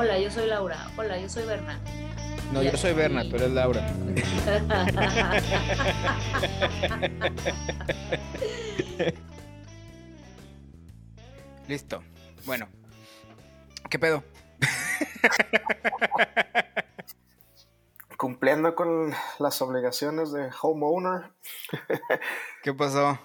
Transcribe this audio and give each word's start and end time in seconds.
Hola, 0.00 0.18
yo 0.18 0.30
soy 0.30 0.46
Laura. 0.46 0.90
Hola, 0.96 1.18
yo 1.18 1.28
soy 1.28 1.44
Berna. 1.44 1.78
No, 2.54 2.62
yo 2.62 2.74
soy 2.74 2.94
Berna, 2.94 3.22
pero 3.30 3.44
es 3.44 3.50
Laura. 3.50 3.86
Listo. 11.68 12.02
Bueno. 12.46 12.66
¿Qué 13.90 13.98
pedo? 13.98 14.24
Cumpliendo 18.16 18.74
con 18.74 19.14
las 19.38 19.60
obligaciones 19.60 20.32
de 20.32 20.48
homeowner. 20.62 21.30
¿Qué 22.62 22.72
pasó? 22.72 23.18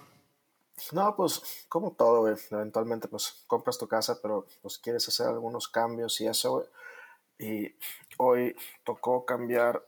No, 0.92 1.16
pues 1.16 1.66
como 1.68 1.92
todo, 1.92 2.20
güey. 2.20 2.34
Eventualmente 2.50 3.08
pues 3.08 3.44
compras 3.46 3.78
tu 3.78 3.88
casa, 3.88 4.18
pero 4.20 4.46
pues 4.62 4.78
quieres 4.78 5.06
hacer 5.08 5.26
algunos 5.26 5.68
cambios 5.68 6.20
y 6.20 6.26
eso, 6.26 6.52
güey. 6.52 6.66
Y 7.38 7.76
hoy 8.18 8.56
tocó 8.84 9.24
cambiar. 9.24 9.84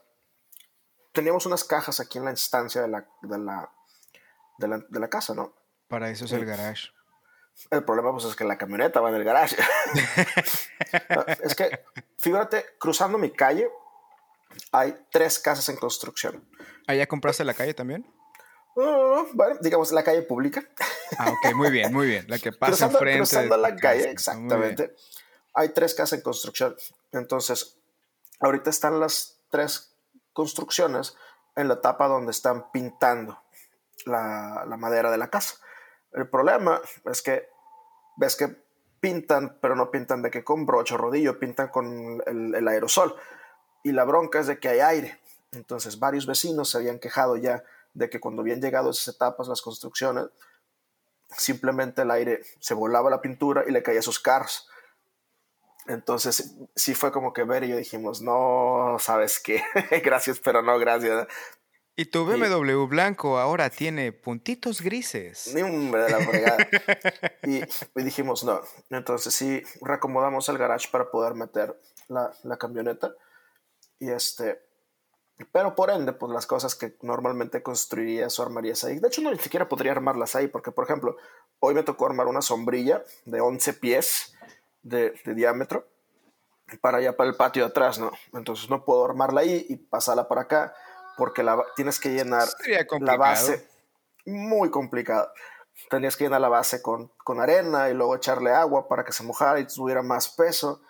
Teníamos 1.11 1.45
unas 1.45 1.63
cajas 1.63 1.99
aquí 1.99 2.17
en 2.17 2.25
la 2.25 2.31
instancia 2.31 2.81
de 2.81 2.87
la, 2.87 3.07
de 3.21 3.37
la, 3.37 3.71
de 4.57 4.67
la, 4.67 4.77
de 4.77 4.99
la 4.99 5.09
casa, 5.09 5.33
¿no? 5.33 5.53
Para 5.87 6.09
eso 6.09 6.25
es 6.25 6.31
el 6.31 6.45
garage. 6.45 6.89
El 7.71 7.83
problema 7.83 8.11
pues 8.11 8.25
es 8.25 8.35
que 8.35 8.43
la 8.43 8.57
camioneta 8.57 9.01
va 9.01 9.09
en 9.09 9.15
el 9.15 9.23
garage. 9.23 9.57
es 11.43 11.55
que, 11.55 11.83
fíjate, 12.17 12.65
cruzando 12.79 13.17
mi 13.17 13.31
calle 13.31 13.69
hay 14.71 14.95
tres 15.11 15.39
casas 15.39 15.67
en 15.69 15.75
construcción. 15.75 16.47
¿Ah, 16.87 16.95
ya 16.95 17.07
compraste 17.07 17.43
la 17.43 17.53
calle 17.53 17.73
también? 17.73 18.05
Bueno, 19.33 19.57
digamos 19.61 19.91
la 19.91 20.03
calle 20.03 20.21
pública. 20.21 20.63
Ah, 21.17 21.31
ok, 21.31 21.55
muy 21.55 21.71
bien, 21.71 21.93
muy 21.93 22.07
bien. 22.07 22.25
La 22.27 22.39
que 22.39 22.51
pasa 22.51 22.71
cruzando, 22.71 22.97
enfrente. 22.97 23.19
Cruzando 23.19 23.57
la 23.57 23.75
calle, 23.75 24.11
exactamente. 24.11 24.95
Hay 25.53 25.69
tres 25.69 25.93
casas 25.93 26.19
en 26.19 26.21
construcción. 26.21 26.75
Entonces, 27.11 27.77
ahorita 28.39 28.69
están 28.69 28.99
las 28.99 29.39
tres 29.49 29.95
construcciones 30.33 31.15
en 31.55 31.67
la 31.67 31.75
etapa 31.75 32.07
donde 32.07 32.31
están 32.31 32.71
pintando 32.71 33.41
la, 34.05 34.65
la 34.67 34.77
madera 34.77 35.11
de 35.11 35.17
la 35.17 35.29
casa. 35.29 35.55
El 36.13 36.27
problema 36.29 36.81
es 37.05 37.21
que 37.21 37.49
ves 38.17 38.35
que 38.35 38.55
pintan, 38.99 39.57
pero 39.61 39.75
no 39.75 39.91
pintan 39.91 40.21
de 40.21 40.31
que 40.31 40.43
con 40.43 40.65
broche 40.65 40.95
o 40.95 40.97
rodillo, 40.97 41.39
pintan 41.39 41.69
con 41.69 42.21
el, 42.25 42.55
el, 42.55 42.67
aerosol. 42.67 43.15
Y 43.83 43.91
la 43.91 44.03
bronca 44.03 44.39
es 44.39 44.47
de 44.47 44.59
que 44.59 44.69
hay 44.69 44.79
aire. 44.79 45.19
Entonces 45.51 45.99
varios 45.99 46.25
vecinos 46.25 46.69
se 46.69 46.77
habían 46.77 46.99
quejado 46.99 47.37
ya 47.37 47.63
de 47.93 48.09
que 48.09 48.19
cuando 48.19 48.41
habían 48.41 48.61
llegado 48.61 48.89
esas 48.89 49.15
etapas, 49.15 49.47
las 49.47 49.61
construcciones, 49.61 50.25
simplemente 51.29 52.01
el 52.01 52.11
aire 52.11 52.41
se 52.59 52.73
volaba 52.73 53.09
la 53.09 53.21
pintura 53.21 53.63
y 53.67 53.71
le 53.71 53.83
caía 53.83 53.99
a 53.99 54.03
sus 54.03 54.19
carros. 54.19 54.67
Entonces 55.87 56.55
sí 56.75 56.93
fue 56.93 57.11
como 57.11 57.33
que 57.33 57.43
ver 57.43 57.63
y 57.63 57.69
yo 57.69 57.77
dijimos, 57.77 58.21
no, 58.21 58.97
sabes 58.99 59.39
qué, 59.39 59.63
gracias, 60.03 60.39
pero 60.39 60.61
no, 60.61 60.77
gracias. 60.77 61.27
Y 61.99 62.05
tu 62.05 62.25
BMW 62.25 62.83
y, 62.83 62.87
blanco 62.87 63.39
ahora 63.39 63.69
tiene 63.69 64.13
puntitos 64.13 64.81
grises. 64.81 65.51
Ni 65.53 65.63
un 65.63 65.91
de 65.91 66.09
la 66.09 66.19
fregada. 66.19 66.57
y, 67.43 67.57
y, 67.57 68.03
dijimos, 68.03 68.45
no. 68.45 68.61
Entonces 68.89 69.33
sí, 69.33 69.61
reacomodamos 69.81 70.47
el 70.47 70.57
garage 70.57 70.87
para 70.89 71.11
poder 71.11 71.33
meter 71.33 71.77
la, 72.07 72.31
la, 72.43 72.55
camioneta. 72.55 73.13
Y 73.99 74.11
este. 74.11 74.61
Pero 75.51 75.75
por 75.75 75.89
ende, 75.89 76.13
pues 76.13 76.31
las 76.31 76.45
cosas 76.45 76.75
que 76.75 76.97
normalmente 77.01 77.63
construirías 77.63 78.37
o 78.39 78.43
armarías 78.43 78.83
ahí. 78.83 78.99
De 78.99 79.07
hecho, 79.07 79.21
no 79.21 79.31
ni 79.31 79.39
siquiera 79.39 79.69
podría 79.69 79.93
armarlas 79.93 80.35
ahí, 80.35 80.47
porque 80.47 80.71
por 80.71 80.83
ejemplo, 80.83 81.15
hoy 81.59 81.73
me 81.73 81.83
tocó 81.83 82.05
armar 82.05 82.27
una 82.27 82.41
sombrilla 82.41 83.03
de 83.25 83.39
11 83.39 83.73
pies 83.73 84.35
de, 84.81 85.11
de 85.23 85.33
diámetro 85.33 85.87
para 86.81 86.97
allá, 86.99 87.15
para 87.15 87.29
el 87.29 87.35
patio 87.35 87.63
de 87.63 87.69
atrás, 87.69 87.99
¿no? 87.99 88.11
Entonces 88.33 88.69
no 88.69 88.83
puedo 88.83 89.05
armarla 89.05 89.41
ahí 89.41 89.65
y 89.69 89.77
pasarla 89.77 90.27
para 90.27 90.41
acá 90.41 90.73
porque 91.19 91.43
la, 91.43 91.63
tienes 91.75 91.99
que 91.99 92.09
llenar 92.09 92.47
la 93.01 93.17
base. 93.17 93.67
Muy 94.25 94.71
complicado. 94.71 95.31
Tenías 95.89 96.15
que 96.15 96.23
llenar 96.23 96.41
la 96.41 96.49
base 96.49 96.81
con, 96.81 97.11
con, 97.23 97.39
arena 97.39 97.89
y 97.89 97.93
luego 97.93 98.15
echarle 98.15 98.51
agua 98.51 98.87
para 98.87 99.03
que 99.03 99.11
se 99.11 99.23
mojara 99.23 99.59
y 99.59 99.67
tuviera 99.67 100.01
más 100.01 100.29
peso. 100.29 100.81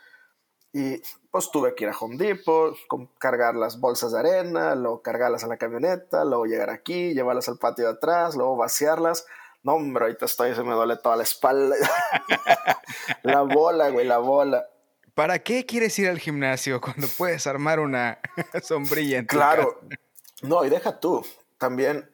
Y 0.71 1.01
pues 1.31 1.49
tuve 1.51 1.73
que 1.73 1.85
ir 1.85 1.89
a 1.89 1.97
Home 1.97 2.17
Depot, 2.17 2.75
cargar 3.17 3.55
las 3.55 3.79
bolsas 3.79 4.11
de 4.11 4.19
arena, 4.19 4.75
luego 4.75 5.01
cargarlas 5.01 5.43
a 5.43 5.47
la 5.47 5.57
camioneta, 5.57 6.23
luego 6.25 6.45
llegar 6.45 6.69
aquí, 6.69 7.13
llevarlas 7.13 7.49
al 7.49 7.57
patio 7.57 7.85
de 7.85 7.91
atrás, 7.93 8.35
luego 8.35 8.55
vaciarlas. 8.55 9.25
No, 9.63 9.73
hombre, 9.73 10.03
ahorita 10.05 10.25
estoy, 10.25 10.53
se 10.55 10.63
me 10.63 10.73
duele 10.73 10.95
toda 10.97 11.15
la 11.15 11.23
espalda. 11.23 11.75
la 13.23 13.41
bola, 13.41 13.89
güey, 13.89 14.05
la 14.05 14.19
bola. 14.19 14.67
¿Para 15.13 15.39
qué 15.39 15.65
quieres 15.65 15.97
ir 15.99 16.07
al 16.07 16.19
gimnasio 16.19 16.79
cuando 16.79 17.07
puedes 17.17 17.45
armar 17.47 17.79
una 17.79 18.19
sombrilla 18.63 19.17
en 19.17 19.27
tu 19.27 19.35
Claro. 19.35 19.79
casa? 19.81 19.97
No, 20.43 20.63
y 20.63 20.69
deja 20.69 20.99
tú, 20.99 21.25
también 21.57 22.09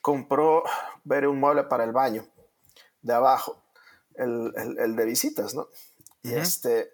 compró 0.00 0.62
ver 1.02 1.26
un 1.26 1.40
mueble 1.40 1.64
para 1.64 1.82
el 1.84 1.92
baño 1.92 2.26
de 3.02 3.12
abajo, 3.14 3.62
el, 4.14 4.52
el, 4.56 4.78
el 4.78 4.96
de 4.96 5.04
visitas, 5.04 5.54
¿no? 5.54 5.68
Y 6.22 6.28
uh 6.28 6.32
-huh. 6.36 6.40
este, 6.42 6.92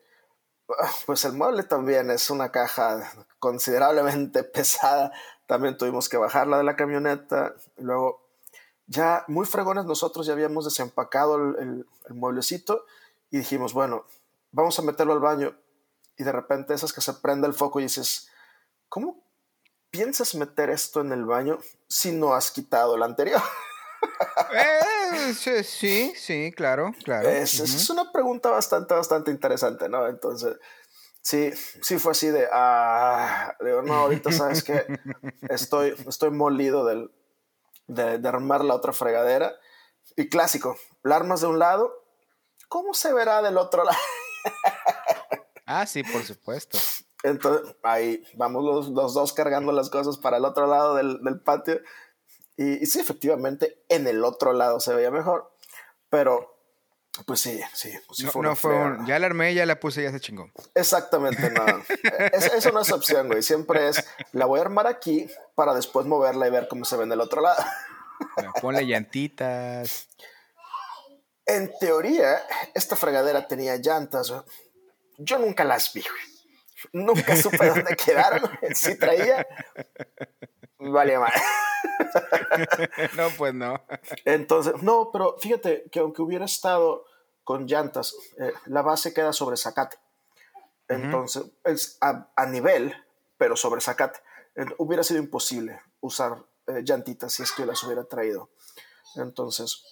pues 1.06 1.24
el 1.24 1.32
mueble 1.32 1.62
también 1.62 2.10
es 2.10 2.30
una 2.30 2.50
caja 2.50 3.12
considerablemente 3.38 4.44
pesada, 4.44 5.12
también 5.46 5.76
tuvimos 5.76 6.08
que 6.08 6.16
bajarla 6.16 6.58
de 6.58 6.64
la 6.64 6.76
camioneta, 6.76 7.54
luego 7.76 8.28
ya 8.86 9.24
muy 9.28 9.46
fregones 9.46 9.84
nosotros 9.84 10.26
ya 10.26 10.32
habíamos 10.32 10.64
desempacado 10.64 11.36
el, 11.36 11.86
el, 12.08 12.14
mueblecito 12.14 12.86
y 13.30 13.38
dijimos, 13.38 13.72
bueno, 13.72 14.04
vamos 14.50 14.78
a 14.78 14.82
meterlo 14.82 15.12
al 15.12 15.20
baño 15.20 15.56
y 16.16 16.24
de 16.24 16.32
repente 16.32 16.74
esas 16.74 16.92
que 16.92 17.00
se 17.00 17.14
prende 17.14 17.46
el 17.46 17.54
foco 17.54 17.78
y 17.78 17.84
dices, 17.84 18.28
¿cómo 18.88 19.22
piensas 19.90 20.34
meter 20.34 20.70
esto 20.70 21.00
en 21.00 21.12
el 21.12 21.24
baño 21.24 21.58
si 21.88 22.12
no 22.12 22.34
has 22.34 22.50
quitado 22.50 22.96
el 22.96 23.02
anterior? 23.02 23.40
eh, 25.12 25.64
sí, 25.64 26.12
sí, 26.16 26.52
claro, 26.56 26.92
claro. 27.04 27.28
Es, 27.28 27.60
uh 27.60 27.64
-huh. 27.64 27.76
es, 27.76 27.90
una 27.90 28.12
pregunta 28.12 28.50
bastante, 28.50 28.94
bastante 28.94 29.30
interesante, 29.30 29.88
¿no? 29.88 30.06
Entonces, 30.06 30.56
sí, 31.22 31.50
sí 31.82 31.98
fue 31.98 32.12
así 32.12 32.28
de, 32.28 32.48
ah, 32.52 33.54
digo, 33.60 33.82
no, 33.82 33.94
ahorita 33.94 34.32
sabes 34.32 34.62
que 34.62 34.84
estoy, 35.48 35.94
estoy 36.08 36.30
molido 36.30 36.84
del, 36.84 37.10
de, 37.86 38.18
de 38.18 38.28
armar 38.28 38.64
la 38.64 38.74
otra 38.74 38.92
fregadera. 38.92 39.54
Y 40.16 40.28
clásico, 40.28 40.76
la 41.02 41.16
armas 41.16 41.40
de 41.40 41.46
un 41.46 41.58
lado, 41.58 41.92
¿cómo 42.68 42.94
se 42.94 43.12
verá 43.12 43.42
del 43.42 43.56
otro 43.56 43.84
lado? 43.84 43.98
ah, 45.66 45.86
sí, 45.86 46.02
por 46.02 46.22
supuesto. 46.24 46.78
Entonces, 47.22 47.76
ahí 47.82 48.24
vamos 48.34 48.64
los, 48.64 48.88
los, 48.88 49.14
dos 49.14 49.32
cargando 49.32 49.72
las 49.72 49.90
cosas 49.90 50.16
para 50.16 50.38
el 50.38 50.44
otro 50.44 50.66
lado 50.66 50.94
del, 50.94 51.22
del 51.22 51.40
patio. 51.40 51.80
Y, 52.60 52.82
y, 52.82 52.86
sí, 52.86 53.00
efectivamente, 53.00 53.82
en 53.88 54.06
el 54.06 54.22
otro 54.22 54.52
lado 54.52 54.80
se 54.80 54.94
veía 54.94 55.10
mejor. 55.10 55.50
Pero, 56.10 56.58
pues 57.24 57.40
sí, 57.40 57.58
sí. 57.72 57.90
Pues 58.06 58.18
sí 58.18 58.24
no, 58.24 58.30
fue 58.32 58.42
no 58.42 58.54
fue 58.54 58.74
un, 58.74 59.06
ya 59.06 59.18
la 59.18 59.24
armé, 59.24 59.54
ya 59.54 59.64
la 59.64 59.80
puse, 59.80 60.02
ya 60.02 60.12
se 60.12 60.20
chingó. 60.20 60.50
Exactamente, 60.74 61.50
no. 61.50 61.64
es, 62.34 62.52
eso 62.52 62.70
no 62.70 62.82
es 62.82 62.92
opción, 62.92 63.28
güey. 63.28 63.42
Siempre 63.42 63.88
es, 63.88 64.06
la 64.32 64.44
voy 64.44 64.58
a 64.58 64.62
armar 64.64 64.86
aquí 64.86 65.26
para 65.54 65.72
después 65.72 66.04
moverla 66.04 66.48
y 66.48 66.50
ver 66.50 66.68
cómo 66.68 66.84
se 66.84 66.98
ve 66.98 67.04
en 67.04 67.12
el 67.12 67.22
otro 67.22 67.40
lado. 67.40 67.64
Ponle 68.60 68.86
llantitas. 68.86 70.10
En 71.46 71.72
teoría, 71.80 72.42
esta 72.74 72.94
fregadera 72.94 73.48
tenía 73.48 73.76
llantas. 73.78 74.30
Güey. 74.30 74.42
Yo 75.16 75.38
nunca 75.38 75.64
las 75.64 75.94
vi, 75.94 76.02
güey. 76.02 77.04
Nunca 77.04 77.36
supe 77.36 77.66
dónde 77.66 77.96
quedaron. 78.04 78.50
Si 78.74 78.98
traía, 78.98 79.46
vale 80.80 81.18
mal. 81.18 81.32
no, 83.16 83.28
pues 83.36 83.54
no. 83.54 83.82
Entonces, 84.24 84.82
no, 84.82 85.10
pero 85.12 85.36
fíjate 85.38 85.84
que 85.90 86.00
aunque 86.00 86.22
hubiera 86.22 86.44
estado 86.44 87.04
con 87.44 87.66
llantas, 87.66 88.14
eh, 88.38 88.52
la 88.66 88.82
base 88.82 89.12
queda 89.12 89.32
sobre 89.32 89.56
zacate. 89.56 89.98
Entonces, 90.88 91.42
uh 91.42 91.46
-huh. 91.46 91.72
es 91.72 91.98
a, 92.00 92.28
a, 92.34 92.46
nivel, 92.46 92.94
pero 93.36 93.56
sobre 93.56 93.80
zacate. 93.80 94.20
hubiera 94.78 95.02
sido 95.04 95.20
imposible 95.20 95.80
usar 96.00 96.44
eh, 96.66 96.82
llantitas 96.82 97.32
si 97.32 97.42
es 97.42 97.52
que 97.52 97.64
las 97.64 97.82
hubiera 97.84 98.04
traído. 98.04 98.50
Entonces, 99.16 99.84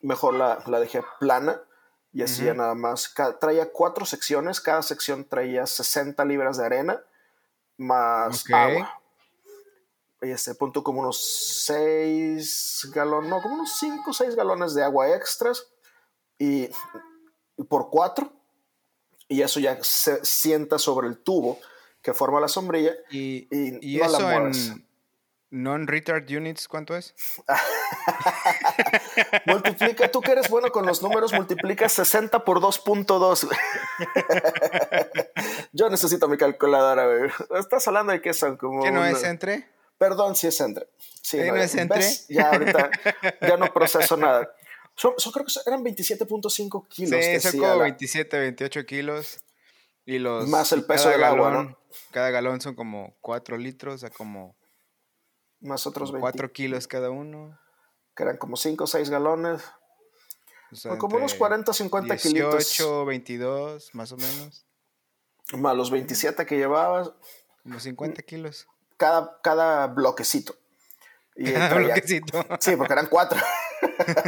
mejor 0.00 0.34
la, 0.34 0.62
la 0.66 0.80
dejé 0.80 1.02
plana 1.20 1.62
y 2.12 2.22
hacía 2.22 2.52
uh 2.52 2.54
-huh. 2.54 2.58
nada 2.58 2.74
más. 2.74 3.14
Traía 3.40 3.70
cuatro 3.72 4.04
secciones, 4.04 4.60
cada 4.60 4.82
sección 4.82 5.24
traía 5.24 5.66
60 5.66 6.24
libras 6.24 6.56
de 6.56 6.66
arena 6.66 7.02
más 7.76 8.42
okay. 8.42 8.54
agua. 8.54 8.99
Y 10.22 10.30
este 10.30 10.54
punto 10.54 10.82
como 10.82 11.00
unos 11.00 11.18
6 11.66 12.90
galones, 12.92 13.30
no, 13.30 13.40
como 13.40 13.54
unos 13.54 13.72
5 13.78 14.10
o 14.10 14.12
6 14.12 14.34
galones 14.36 14.74
de 14.74 14.84
agua 14.84 15.08
extras 15.14 15.66
y, 16.38 16.64
y, 17.56 17.64
por 17.68 17.88
cuatro. 17.90 18.30
Y 19.28 19.42
eso 19.42 19.60
ya 19.60 19.78
se 19.82 20.22
sienta 20.24 20.78
sobre 20.78 21.08
el 21.08 21.18
tubo 21.18 21.58
que 22.02 22.12
forma 22.12 22.40
la 22.40 22.48
sombrilla 22.48 22.92
y, 23.10 23.46
y, 23.50 23.94
y 23.94 23.98
no 23.98 24.06
eso 24.06 24.20
la 24.20 24.36
en, 24.36 24.86
non-retard 25.50 26.28
units, 26.30 26.68
¿cuánto 26.68 26.96
es? 26.96 27.14
multiplica, 29.46 30.10
tú 30.10 30.20
que 30.20 30.32
eres 30.32 30.48
bueno 30.48 30.70
con 30.70 30.86
los 30.86 31.02
números, 31.02 31.32
multiplica 31.32 31.88
60 31.88 32.44
por 32.44 32.60
2.2. 32.60 33.48
Yo 35.72 35.90
necesito 35.90 36.28
mi 36.28 36.36
calculadora. 36.36 37.32
Estás 37.58 37.86
hablando 37.88 38.12
de 38.12 38.20
que 38.20 38.32
son 38.32 38.56
como. 38.56 38.82
¿Qué 38.82 38.92
no 38.92 39.00
una- 39.00 39.10
es 39.10 39.22
entre? 39.24 39.68
Perdón 40.00 40.34
si 40.34 40.46
es 40.46 40.58
entre. 40.62 40.88
Sí, 41.20 41.38
¿Sí, 41.42 41.46
no 41.46 41.56
es 41.56 41.74
entre? 41.74 42.00
Ya 42.30 42.50
ahorita 42.52 42.90
ya 43.42 43.56
no 43.58 43.70
proceso 43.70 44.16
nada. 44.16 44.50
Son, 44.96 45.12
son- 45.18 45.30
creo 45.30 45.44
que 45.44 45.52
eran 45.66 45.84
27.5 45.84 46.88
kilos. 46.88 47.22
Sí, 47.22 47.38
son 47.40 47.60
como 47.60 47.74
la- 47.74 47.82
27, 47.82 48.38
28 48.38 48.86
kilos. 48.86 49.38
Y 50.06 50.18
los. 50.18 50.48
Más 50.48 50.72
el 50.72 50.84
peso 50.86 51.10
del 51.10 51.22
agua, 51.22 51.50
¿no? 51.50 51.78
Cada 52.12 52.30
galón 52.30 52.62
son 52.62 52.74
como 52.74 53.14
4 53.20 53.58
litros, 53.58 53.96
o 53.96 53.98
sea, 53.98 54.08
como 54.08 54.56
Más 55.60 55.86
otros 55.86 56.12
20, 56.12 56.22
4 56.22 56.50
kilos 56.50 56.88
cada 56.88 57.10
uno. 57.10 57.58
que 58.16 58.22
eran 58.22 58.38
como 58.38 58.56
5 58.56 58.84
o 58.84 58.86
6 58.86 59.10
galones. 59.10 59.62
O 60.72 60.76
sea, 60.76 60.94
O 60.94 60.98
como 60.98 61.16
unos 61.16 61.32
entre 61.32 61.38
40 61.40 61.72
50 61.74 62.16
kilitos. 62.16 62.54
18, 62.56 63.04
22, 63.04 63.94
más 63.94 64.12
o 64.12 64.16
menos. 64.16 64.64
Más 65.52 65.76
los 65.76 65.90
27 65.90 66.46
que 66.46 66.56
llevabas. 66.56 67.12
Como 67.64 67.78
50 67.78 68.22
kilos. 68.22 68.66
Cada, 69.00 69.40
cada 69.42 69.86
bloquecito. 69.86 70.54
Y 71.34 71.44
Cada 71.54 71.70
traía- 71.70 71.94
bloquecito. 71.94 72.44
Sí, 72.60 72.76
porque 72.76 72.92
eran 72.92 73.06
cuatro. 73.06 73.40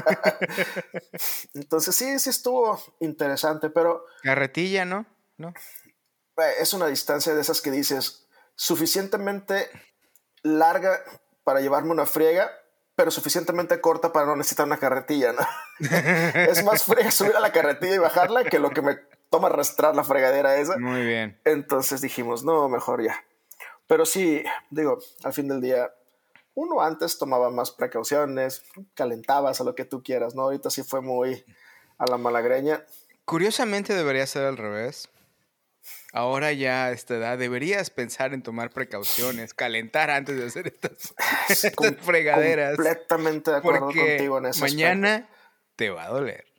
Entonces 1.54 1.94
sí, 1.94 2.18
sí 2.18 2.30
estuvo 2.30 2.82
interesante, 3.00 3.68
pero 3.70 4.04
Carretilla, 4.22 4.84
¿no? 4.86 5.04
¿No? 5.36 5.48
eh, 5.50 6.52
es 6.58 6.72
una 6.72 6.86
distancia 6.86 7.34
de 7.34 7.40
esas 7.42 7.60
que 7.60 7.70
dices 7.70 8.26
suficientemente 8.54 9.68
larga 10.42 11.00
para 11.44 11.60
llevarme 11.60 11.90
una 11.90 12.06
friega, 12.06 12.50
pero 12.94 13.10
suficientemente 13.10 13.80
corta 13.82 14.10
para 14.12 14.24
no 14.26 14.36
necesitar 14.36 14.64
una 14.66 14.78
carretilla, 14.78 15.32
¿no? 15.32 15.46
es 16.34 16.64
más 16.64 16.84
friega 16.84 17.10
subir 17.10 17.36
a 17.36 17.40
la 17.40 17.52
carretilla 17.52 17.96
y 17.96 17.98
bajarla 17.98 18.44
que 18.44 18.58
lo 18.58 18.70
que 18.70 18.80
me 18.80 18.96
toma 19.30 19.48
arrastrar 19.48 19.94
la 19.94 20.04
fregadera 20.04 20.56
esa. 20.56 20.78
Muy 20.78 21.04
bien. 21.04 21.38
Entonces 21.44 22.00
dijimos, 22.00 22.42
no, 22.42 22.70
mejor 22.70 23.02
ya. 23.02 23.22
Pero 23.92 24.06
sí, 24.06 24.42
digo, 24.70 25.00
al 25.22 25.34
fin 25.34 25.48
del 25.48 25.60
día, 25.60 25.92
uno 26.54 26.80
antes 26.80 27.18
tomaba 27.18 27.50
más 27.50 27.72
precauciones, 27.72 28.62
calentabas 28.94 29.60
a 29.60 29.64
lo 29.64 29.74
que 29.74 29.84
tú 29.84 30.02
quieras, 30.02 30.34
¿no? 30.34 30.44
Ahorita 30.44 30.70
sí 30.70 30.82
fue 30.82 31.02
muy 31.02 31.44
a 31.98 32.06
la 32.06 32.16
malagreña. 32.16 32.86
Curiosamente 33.26 33.92
debería 33.92 34.26
ser 34.26 34.46
al 34.46 34.56
revés. 34.56 35.10
Ahora 36.14 36.52
ya 36.52 36.86
a 36.86 36.92
esta 36.92 37.16
edad 37.16 37.36
deberías 37.36 37.90
pensar 37.90 38.32
en 38.32 38.42
tomar 38.42 38.70
precauciones, 38.70 39.52
calentar 39.52 40.08
antes 40.08 40.38
de 40.38 40.46
hacer 40.46 40.68
estas, 40.68 41.14
fregaderas. 42.00 42.76
Completamente 42.76 43.50
de 43.50 43.56
acuerdo 43.58 43.80
Porque 43.80 44.16
contigo 44.16 44.38
en 44.38 44.46
ese 44.46 44.60
mañana 44.62 45.28
te 45.76 45.90
va 45.90 46.04
a 46.04 46.08
doler. 46.08 46.51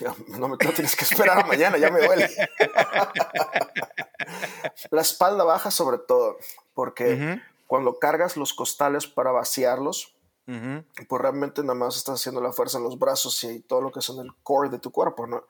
No 0.28 0.48
me 0.48 0.56
no 0.56 0.72
tienes 0.72 0.96
que 0.96 1.04
esperar 1.04 1.38
a 1.38 1.46
mañana, 1.46 1.78
ya 1.78 1.90
me 1.90 2.00
duele. 2.00 2.28
la 4.90 5.00
espalda 5.00 5.44
baja 5.44 5.70
sobre 5.70 5.98
todo, 5.98 6.36
porque 6.74 7.40
cuando 7.66 7.98
cargas 7.98 8.36
los 8.36 8.54
costales 8.54 9.06
para 9.06 9.32
vaciarlos, 9.32 10.14
pues 10.46 11.22
realmente 11.22 11.62
nada 11.62 11.74
más 11.74 11.96
estás 11.96 12.20
haciendo 12.20 12.40
la 12.40 12.52
fuerza 12.52 12.78
en 12.78 12.84
los 12.84 12.98
brazos 12.98 13.42
y 13.44 13.60
todo 13.60 13.80
lo 13.80 13.92
que 13.92 14.00
son 14.00 14.24
el 14.24 14.34
core 14.42 14.70
de 14.70 14.78
tu 14.78 14.90
cuerpo, 14.90 15.26
¿no? 15.26 15.44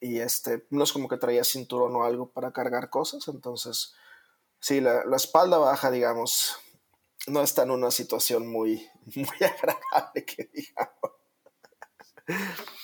Y 0.00 0.18
este, 0.18 0.66
no 0.70 0.82
es 0.82 0.92
como 0.92 1.08
que 1.08 1.16
traía 1.16 1.44
cinturón 1.44 1.94
o 1.94 2.02
algo 2.02 2.28
para 2.28 2.52
cargar 2.52 2.90
cosas, 2.90 3.28
entonces, 3.28 3.94
sí, 4.58 4.80
la, 4.80 5.04
la 5.04 5.16
espalda 5.16 5.58
baja, 5.58 5.92
digamos, 5.92 6.58
no 7.28 7.42
está 7.42 7.62
en 7.62 7.70
una 7.70 7.90
situación 7.90 8.48
muy, 8.48 8.88
muy 9.14 9.48
agradable, 9.48 10.24
que 10.24 10.50
digamos. 10.52 11.21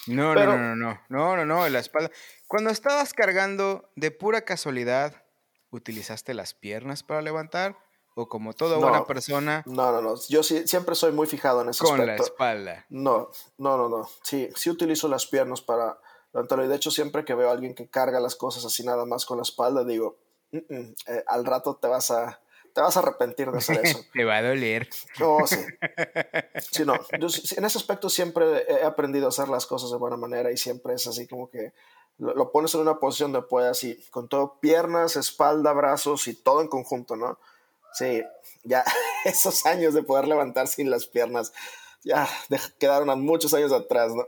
No, 0.06 0.32
Pero- 0.34 0.56
no, 0.56 0.74
no, 0.74 0.76
no, 0.76 1.00
no, 1.08 1.36
no, 1.36 1.44
no, 1.44 1.68
la 1.68 1.78
espalda. 1.78 2.10
Cuando 2.46 2.70
estabas 2.70 3.12
cargando, 3.12 3.90
de 3.96 4.10
pura 4.10 4.42
casualidad, 4.42 5.22
¿utilizaste 5.70 6.34
las 6.34 6.54
piernas 6.54 7.02
para 7.02 7.22
levantar? 7.22 7.76
¿O 8.14 8.28
como 8.28 8.52
toda 8.52 8.76
No. 8.78 8.82
buena 8.88 9.04
persona, 9.04 9.62
No, 9.66 9.92
no, 9.92 10.00
no, 10.02 10.14
yo 10.28 10.42
sí, 10.42 10.66
siempre 10.66 10.94
soy 10.96 11.12
muy 11.12 11.26
fijado 11.28 11.62
en 11.62 11.68
ese 11.68 11.84
con 11.84 12.04
la 12.04 12.16
espalda? 12.16 12.84
No, 12.88 13.30
no, 13.58 13.76
no, 13.76 13.88
no. 13.88 14.08
Sí, 14.22 14.48
sí 14.56 14.70
utilizo 14.70 15.06
las 15.08 15.26
piernas 15.26 15.60
para 15.60 15.98
levantarlo. 16.32 16.64
Y 16.64 16.68
de 16.68 16.74
hecho, 16.74 16.90
siempre 16.90 17.24
que 17.24 17.34
veo 17.34 17.48
a 17.48 17.52
alguien 17.52 17.74
que 17.74 17.88
carga 17.88 18.18
las 18.18 18.34
cosas 18.34 18.64
así 18.64 18.82
nada 18.84 19.04
más 19.04 19.24
con 19.24 19.36
la 19.36 19.42
espalda, 19.44 19.84
digo, 19.84 20.16
"Mm, 20.50 20.58
mm, 20.68 20.94
eh, 21.06 21.24
al 21.28 21.44
rato 21.44 21.76
te 21.76 21.86
vas 21.86 22.10
a, 22.10 22.40
te 22.78 22.82
vas 22.82 22.96
a 22.96 23.00
arrepentir 23.00 23.50
de 23.50 23.58
hacer 23.58 23.84
eso. 23.84 24.04
te 24.12 24.24
va 24.24 24.36
a 24.36 24.42
doler. 24.42 24.88
No, 25.18 25.44
sí. 25.48 25.56
Sí, 26.70 26.84
no. 26.84 26.94
Yo 27.18 27.26
en 27.56 27.64
ese 27.64 27.76
aspecto 27.78 28.08
siempre 28.08 28.44
he 28.68 28.84
aprendido 28.84 29.26
a 29.26 29.30
hacer 29.30 29.48
las 29.48 29.66
cosas 29.66 29.90
de 29.90 29.96
buena 29.96 30.16
manera 30.16 30.52
y 30.52 30.56
siempre 30.56 30.94
es 30.94 31.04
así 31.08 31.26
como 31.26 31.50
que 31.50 31.72
lo, 32.18 32.34
lo 32.34 32.52
pones 32.52 32.72
en 32.76 32.82
una 32.82 33.00
posición 33.00 33.32
donde 33.32 33.48
puedas 33.48 33.82
y 33.82 33.96
con 34.10 34.28
todo 34.28 34.60
piernas, 34.60 35.16
espalda, 35.16 35.72
brazos 35.72 36.28
y 36.28 36.34
todo 36.34 36.62
en 36.62 36.68
conjunto, 36.68 37.16
¿no? 37.16 37.40
Sí, 37.94 38.22
ya 38.62 38.84
esos 39.24 39.66
años 39.66 39.92
de 39.92 40.04
poder 40.04 40.28
levantar 40.28 40.68
sin 40.68 40.88
las 40.88 41.06
piernas 41.06 41.52
ya 42.04 42.28
de- 42.48 42.60
quedaron 42.78 43.10
a 43.10 43.16
muchos 43.16 43.54
años 43.54 43.72
atrás, 43.72 44.14
¿no? 44.14 44.24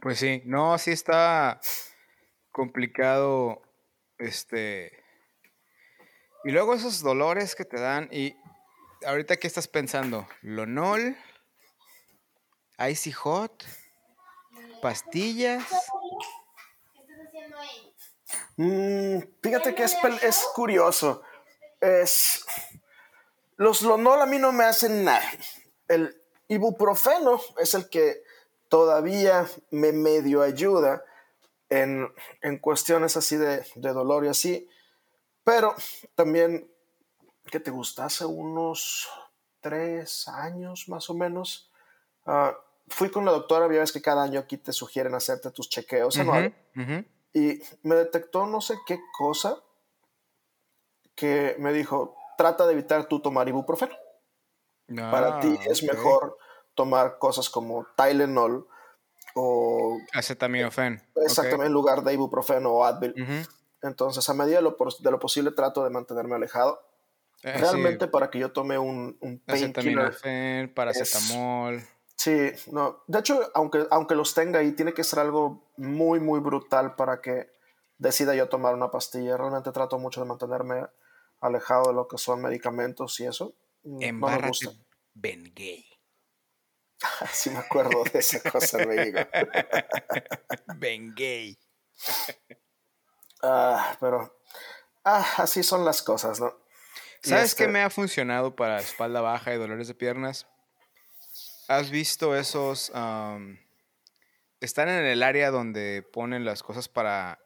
Pues 0.00 0.20
sí, 0.20 0.42
no, 0.44 0.78
sí 0.78 0.92
está 0.92 1.60
complicado, 2.52 3.62
este... 4.18 5.03
Y 6.44 6.50
luego 6.50 6.74
esos 6.74 7.00
dolores 7.02 7.54
que 7.54 7.64
te 7.64 7.80
dan 7.80 8.08
y 8.12 8.36
ahorita 9.06 9.36
qué 9.36 9.46
estás 9.46 9.66
pensando, 9.68 10.26
Lonol, 10.42 11.16
Icy 12.78 13.12
Hot, 13.12 13.64
pastillas. 14.82 15.64
¿Qué 15.68 17.00
estás 17.00 17.26
haciendo 17.26 17.58
ahí? 17.58 17.94
Mm, 18.56 19.22
fíjate 19.42 19.74
que 19.74 19.84
es, 19.84 19.96
pel- 19.96 20.22
es 20.22 20.44
curioso. 20.54 21.22
Es. 21.80 22.44
Los 23.56 23.82
Lonol 23.82 24.20
a 24.20 24.26
mí 24.26 24.38
no 24.38 24.52
me 24.52 24.64
hacen 24.64 25.04
nada. 25.04 25.22
El 25.88 26.20
ibuprofeno 26.48 27.40
es 27.58 27.74
el 27.74 27.88
que 27.88 28.22
todavía 28.68 29.48
me 29.70 29.92
medio 29.92 30.42
ayuda 30.42 31.04
en, 31.70 32.12
en 32.42 32.58
cuestiones 32.58 33.16
así 33.16 33.36
de, 33.36 33.64
de 33.76 33.92
dolor 33.92 34.24
y 34.24 34.28
así. 34.28 34.68
Pero 35.44 35.74
también, 36.14 36.70
¿qué 37.50 37.60
te 37.60 37.70
gusta? 37.70 38.06
Hace 38.06 38.26
unos 38.26 39.08
tres 39.60 40.28
años 40.28 40.88
más 40.88 41.10
o 41.10 41.14
menos. 41.14 41.70
ah, 42.26 42.56
fui 42.88 43.10
con 43.10 43.24
la 43.24 43.32
doctora, 43.32 43.66
ya 43.72 43.80
ves 43.80 43.92
que 43.92 44.02
cada 44.02 44.22
año 44.24 44.40
aquí 44.40 44.58
te 44.58 44.72
sugieren 44.72 45.14
hacerte 45.14 45.50
tus 45.52 45.68
chequeos 45.70 46.20
anuales 46.20 46.52
Ujú, 46.76 46.82
ujú. 46.82 47.04
y 47.34 47.60
me 47.82 47.96
detectó 47.96 48.46
no 48.46 48.60
sé 48.60 48.76
qué 48.86 48.98
cosa 49.18 49.62
que 51.16 51.56
me 51.58 51.72
dijo, 51.72 52.16
trata 52.38 52.66
de 52.66 52.72
evitar 52.72 53.06
tú 53.08 53.20
tomar 53.20 53.48
ibuprofeno. 53.48 53.94
Para 55.10 55.30
Ah, 55.32 55.40
ti 55.40 55.56
es 55.70 55.82
ok. 55.82 55.92
mejor 55.92 56.36
tomar 56.74 57.18
cosas 57.18 57.48
como 57.48 57.86
Tylenol 57.96 58.66
o 59.36 59.98
Acetaminofén. 60.14 61.00
exactamente 61.16 61.66
en 61.66 61.72
lugar 61.72 62.02
de 62.02 62.14
ibuprofeno 62.14 62.70
o 62.72 62.84
Advil. 62.84 63.14
Entonces, 63.84 64.26
a 64.28 64.34
medida 64.34 64.56
de 64.56 64.62
lo, 64.62 64.76
de 64.98 65.10
lo 65.10 65.18
posible 65.18 65.50
trato 65.50 65.84
de 65.84 65.90
mantenerme 65.90 66.34
alejado. 66.34 66.80
Eh, 67.42 67.52
sí, 67.54 67.60
Realmente 67.60 68.08
para 68.08 68.30
que 68.30 68.38
yo 68.38 68.50
tome 68.52 68.78
un, 68.78 69.18
un 69.20 69.38
painkiller. 69.40 70.72
Paracetamol. 70.74 71.82
Sí, 72.16 72.50
no. 72.72 73.02
De 73.06 73.18
hecho, 73.18 73.50
aunque, 73.54 73.86
aunque 73.90 74.14
los 74.14 74.32
tenga 74.34 74.60
ahí, 74.60 74.72
tiene 74.72 74.94
que 74.94 75.04
ser 75.04 75.18
algo 75.18 75.70
muy, 75.76 76.18
muy 76.20 76.40
brutal 76.40 76.94
para 76.94 77.20
que 77.20 77.50
decida 77.98 78.34
yo 78.34 78.48
tomar 78.48 78.74
una 78.74 78.90
pastilla. 78.90 79.36
Realmente 79.36 79.70
trato 79.72 79.98
mucho 79.98 80.22
de 80.22 80.26
mantenerme 80.28 80.86
alejado 81.40 81.88
de 81.88 81.94
lo 81.94 82.08
que 82.08 82.16
son 82.16 82.40
medicamentos 82.40 83.20
y 83.20 83.26
eso. 83.26 83.54
Mm, 83.82 83.90
No 83.92 83.98
me 83.98 84.06
Embárrate 84.08 84.48
gusta. 84.48 84.70
Bengay. 85.12 85.84
Sí 87.32 87.50
me 87.50 87.58
acuerdo 87.58 88.02
de 88.10 88.18
esa 88.18 88.40
cosa 88.50 88.82
en 88.82 88.88
México. 88.88 89.18
Bengay. 90.78 91.58
Ah, 93.46 93.96
pero 94.00 94.34
ah, 95.04 95.26
así 95.36 95.62
son 95.62 95.84
las 95.84 96.02
cosas, 96.02 96.40
¿no? 96.40 96.54
¿Sabes 97.22 97.54
qué 97.54 97.64
este- 97.64 97.72
me 97.72 97.82
ha 97.82 97.90
funcionado 97.90 98.56
para 98.56 98.80
espalda 98.80 99.20
baja 99.20 99.54
y 99.54 99.58
dolores 99.58 99.88
de 99.88 99.94
piernas? 99.94 100.46
¿Has 101.68 101.90
visto 101.90 102.36
esos... 102.36 102.90
am, 102.94 103.58
están 104.60 104.88
en 104.88 105.04
el 105.04 105.22
área 105.22 105.50
donde 105.50 106.02
ponen 106.12 106.44
las 106.44 106.62
cosas 106.62 106.88
para 106.88 107.38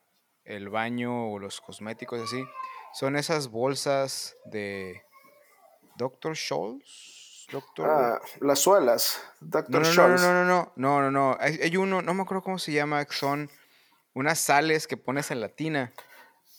el 0.44 0.68
baño 0.68 1.32
o 1.32 1.38
los 1.38 1.60
cosméticos 1.60 2.20
así. 2.20 2.44
Son 2.92 3.16
esas 3.16 3.48
bolsas 3.48 4.36
de 4.44 5.02
Dr. 5.96 6.36
Scholl's. 6.36 7.46
Doctor... 7.50 7.88
Ah, 7.88 8.20
las 8.40 8.58
suelas, 8.58 9.22
Dr. 9.40 9.70
No, 9.70 9.78
no, 9.80 9.84
no, 9.84 9.88
no, 9.88 9.94
Scholl's. 9.94 10.22
no, 10.22 10.32
no, 10.32 10.44
no, 10.44 10.72
no, 10.76 11.00
no, 11.02 11.10
no. 11.10 11.36
Hay, 11.40 11.58
hay 11.62 11.76
uno, 11.76 12.02
no 12.02 12.14
me 12.14 12.22
acuerdo 12.22 12.42
cómo 12.42 12.58
se 12.58 12.72
llama, 12.72 13.04
que 13.04 13.14
son 13.14 13.50
unas 14.18 14.40
sales 14.40 14.88
que 14.88 14.96
pones 14.96 15.30
en 15.30 15.40
la 15.40 15.48
tina. 15.48 15.92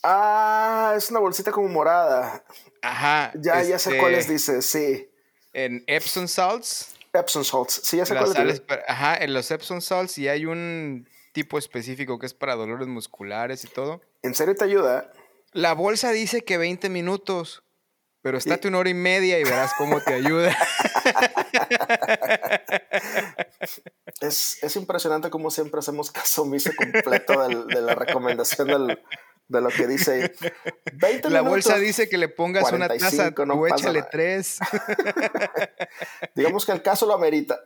Ah, 0.02 0.94
es 0.96 1.12
una 1.12 1.20
bolsita 1.20 1.52
como 1.52 1.68
morada. 1.68 2.44
Ajá. 2.82 3.32
Ya, 3.36 3.62
ya 3.64 3.78
sé 3.78 3.90
este, 3.90 3.98
cuáles 4.00 4.30
dices, 4.30 4.66
sí. 4.66 5.10
En 5.52 5.84
Epsom 5.88 6.28
salts. 6.28 6.96
Epsom 7.12 7.44
salts, 7.44 7.82
sí, 7.84 7.98
ya 7.98 8.06
sé 8.06 8.16
cuáles 8.16 8.34
sales 8.34 8.60
para- 8.62 8.86
ajá, 8.88 9.18
en 9.18 9.34
los 9.34 9.52
Epsom 9.52 9.82
salts 9.82 10.18
y 10.18 10.30
hay 10.30 10.46
un 10.46 11.08
tipo 11.34 11.58
específico 11.58 12.18
que 12.18 12.28
es 12.28 12.34
para 12.34 12.56
dolores 12.56 12.88
musculares 12.88 13.66
y 13.66 13.68
todo. 13.68 14.00
¿En 14.22 14.36
serio 14.36 14.56
te 14.56 14.64
ayuda? 14.64 15.12
La 15.52 15.74
bolsa 15.74 16.12
dice 16.12 16.42
que 16.46 16.58
20 16.58 16.88
minutos, 16.90 17.64
pero 18.22 18.38
estate 18.38 18.68
una 18.68 18.80
hora 18.80 18.90
y 18.90 18.94
media 18.94 19.40
y 19.40 19.44
verás 19.44 19.74
cómo 19.78 20.02
te 20.02 20.14
ayuda. 20.14 20.56
Es, 24.22 24.62
es 24.64 24.76
impresionante 24.76 25.30
cómo 25.30 25.50
siempre 25.52 25.80
hacemos 25.80 26.12
caso 26.12 26.42
omiso 26.42 26.72
completo 26.76 27.42
del- 27.48 27.68
de 27.68 27.82
la 27.82 27.96
recomendación 27.96 28.68
del- 28.68 29.02
de 29.48 29.62
lo 29.62 29.70
que 29.70 29.88
dice 29.88 30.12
ahí. 30.12 30.32
20 30.94 31.30
La 31.30 31.42
minutos. 31.42 31.50
bolsa 31.66 31.78
dice 31.78 32.10
que 32.10 32.18
le 32.18 32.28
pongas 32.28 32.72
una 32.72 32.88
taza, 32.88 33.34
45, 33.34 33.46
no 33.46 33.62
pasa 33.62 33.76
échale 33.76 34.04
tres. 34.12 34.60
Digamos 36.36 36.66
que 36.66 36.72
el 36.74 36.82
caso 36.82 37.06
lo 37.06 37.14
amerita. 37.14 37.60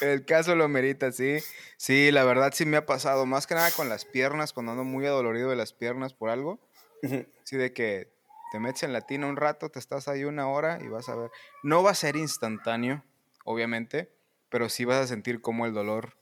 El 0.00 0.24
caso 0.24 0.54
lo 0.54 0.68
merita, 0.68 1.10
sí. 1.12 1.38
Sí, 1.76 2.10
la 2.12 2.24
verdad 2.24 2.52
sí 2.54 2.64
me 2.66 2.76
ha 2.76 2.86
pasado. 2.86 3.24
Más 3.26 3.46
que 3.46 3.54
nada 3.54 3.70
con 3.72 3.88
las 3.88 4.04
piernas, 4.04 4.52
cuando 4.52 4.72
ando 4.72 4.84
muy 4.84 5.06
adolorido 5.06 5.50
de 5.50 5.56
las 5.56 5.72
piernas 5.72 6.12
por 6.14 6.30
algo. 6.30 6.60
Ujú. 7.02 7.24
Sí, 7.44 7.56
de 7.56 7.72
que 7.72 8.12
te 8.52 8.60
metes 8.60 8.82
en 8.84 8.92
la 8.92 9.00
tina 9.00 9.26
un 9.26 9.36
rato, 9.36 9.70
te 9.70 9.78
estás 9.80 10.06
ahí 10.06 10.24
una 10.24 10.46
hora 10.48 10.78
y 10.80 10.86
vas 10.88 11.08
a 11.08 11.16
ver. 11.16 11.30
No 11.64 11.82
va 11.82 11.90
a 11.90 11.94
ser 11.94 12.14
instantáneo, 12.16 13.02
obviamente, 13.44 14.14
pero 14.50 14.68
sí 14.68 14.84
vas 14.84 14.98
a 14.98 15.06
sentir 15.08 15.40
cómo 15.40 15.66
el 15.66 15.72
dolor 15.74 16.18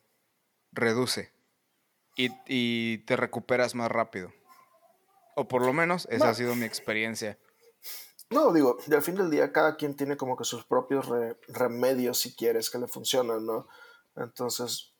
reduce 0.72 1.32
y, 2.16 2.30
y 2.46 2.99
te 2.99 3.16
recuperas 3.16 3.75
más 3.75 3.90
rápido. 3.90 4.32
O 5.37 5.49
por 5.49 5.66
lo 5.66 5.72
menos 5.72 6.06
esa 6.10 6.30
ha 6.30 6.34
sido 6.34 6.54
mi 6.54 6.64
experiencia. 6.66 7.37
No, 8.30 8.52
digo, 8.52 8.78
al 8.92 9.02
fin 9.02 9.16
del 9.16 9.28
día 9.30 9.52
cada 9.52 9.76
quien 9.76 9.96
tiene 9.96 10.16
como 10.16 10.37
que 10.37 10.44
sus 10.44 10.64
propios 10.64 11.08
re- 11.08 11.37
remedios 11.49 12.18
si 12.20 12.37
quieres 12.37 12.70
que 12.70 12.78
le 12.78 12.87
funcionan, 12.87 13.44
¿no? 13.44 13.66
Entonces 14.14 14.94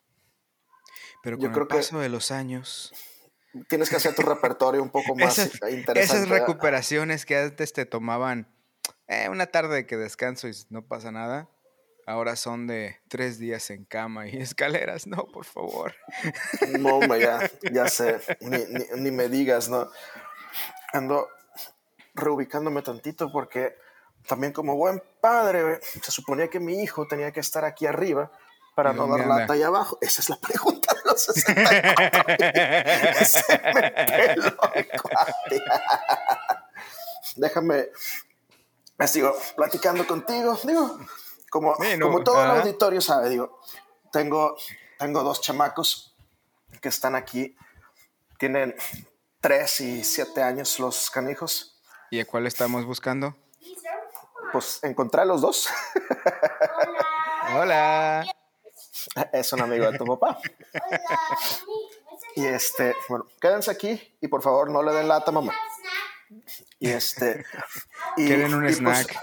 Pero 1.23 1.37
Yo 1.37 1.43
con 1.47 1.53
creo 1.53 1.63
el 1.63 1.67
que- 1.69 1.75
paso 1.77 1.99
de 1.99 2.09
los 2.09 2.31
años, 2.31 2.91
tienes 3.67 3.89
que 3.89 3.95
hacer 3.97 4.15
tu 4.15 4.21
repertorio 4.21 4.81
un 4.81 4.89
poco 4.89 5.15
más 5.15 5.37
esas, 5.37 5.71
interesante. 5.71 5.99
esas 6.01 6.29
recuperaciones 6.29 7.25
que 7.25 7.37
antes 7.37 7.73
te 7.73 7.85
tomaban 7.85 8.47
eh, 9.07 9.27
una 9.29 9.47
tarde 9.47 9.75
de 9.75 9.85
que 9.85 9.97
descanso 9.97 10.47
y 10.47 10.53
no 10.69 10.83
pasa 10.87 11.11
nada, 11.11 11.49
ahora 12.07 12.35
son 12.35 12.65
de 12.67 12.97
tres 13.09 13.39
días 13.39 13.69
en 13.69 13.85
cama 13.85 14.27
y 14.27 14.37
escaleras. 14.41 15.05
No, 15.07 15.25
por 15.27 15.45
favor. 15.45 15.93
No, 16.79 16.97
hombre, 16.97 17.19
ya, 17.21 17.49
ya 17.71 17.87
sé, 17.87 18.19
ni, 18.39 18.59
ni- 18.65 19.01
ni 19.01 19.11
me 19.11 19.27
digas, 19.29 19.69
¿no? 19.69 19.89
Ando 20.93 21.27
reubicándome 22.13 22.81
tantito 22.81 23.31
porque 23.31 23.75
también 24.27 24.53
como 24.53 24.75
buen 24.75 25.01
padre, 25.21 25.79
se 25.81 26.11
suponía 26.11 26.49
que 26.49 26.59
mi 26.59 26.81
hijo 26.83 27.07
tenía 27.07 27.31
que 27.31 27.39
estar 27.39 27.65
aquí 27.65 27.85
arriba 27.87 28.31
para 28.75 28.91
¿Y 28.91 28.95
no 28.95 29.07
dar 29.07 29.21
anda? 29.21 29.39
lata 29.39 29.53
allá 29.53 29.67
abajo. 29.67 29.97
Esa 30.01 30.21
es 30.21 30.29
la 30.29 30.37
pregunta 30.37 30.90
los 31.05 31.23
64. 31.23 33.25
Se 33.25 33.61
me 33.73 33.91
peló 33.91 34.57
el 34.73 34.87
cuate. 35.01 35.63
Déjame, 37.35 37.89
me 38.97 39.07
sigo 39.07 39.35
platicando 39.55 40.05
contigo. 40.05 40.57
Digo, 40.63 40.99
como, 41.49 41.75
como 42.01 42.23
todo 42.23 42.43
el 42.43 42.51
auditorio 42.51 43.01
sabe, 43.01 43.29
digo, 43.29 43.59
tengo, 44.11 44.55
tengo 44.97 45.23
dos 45.23 45.41
chamacos 45.41 46.15
que 46.81 46.89
están 46.89 47.15
aquí. 47.15 47.55
Tienen 48.37 48.75
tres 49.39 49.79
y 49.81 50.03
siete 50.03 50.41
años 50.41 50.79
los 50.79 51.09
canijos. 51.09 51.79
¿Y 52.09 52.19
a 52.19 52.25
cuál 52.25 52.47
estamos 52.47 52.85
buscando? 52.85 53.35
Pues 54.51 54.79
encontré 54.83 55.21
a 55.21 55.25
los 55.25 55.41
dos. 55.41 55.69
Hola. 57.55 58.25
Es 59.33 59.53
un 59.53 59.61
amigo 59.61 59.89
de 59.91 59.97
tu 59.97 60.05
papá. 60.05 60.39
Y 62.35 62.45
este, 62.45 62.95
bueno, 63.09 63.25
quédense 63.39 63.71
aquí 63.71 64.15
y 64.21 64.27
por 64.27 64.41
favor 64.41 64.69
no 64.69 64.81
le 64.83 64.93
den 64.93 65.07
lata, 65.07 65.31
mamá. 65.31 65.53
Y 66.79 66.89
este. 66.89 67.45
Y, 68.17 68.25
Quieren 68.27 68.53
un 68.53 68.63
y, 68.63 68.67
pues, 68.67 68.77
snack. 68.77 69.19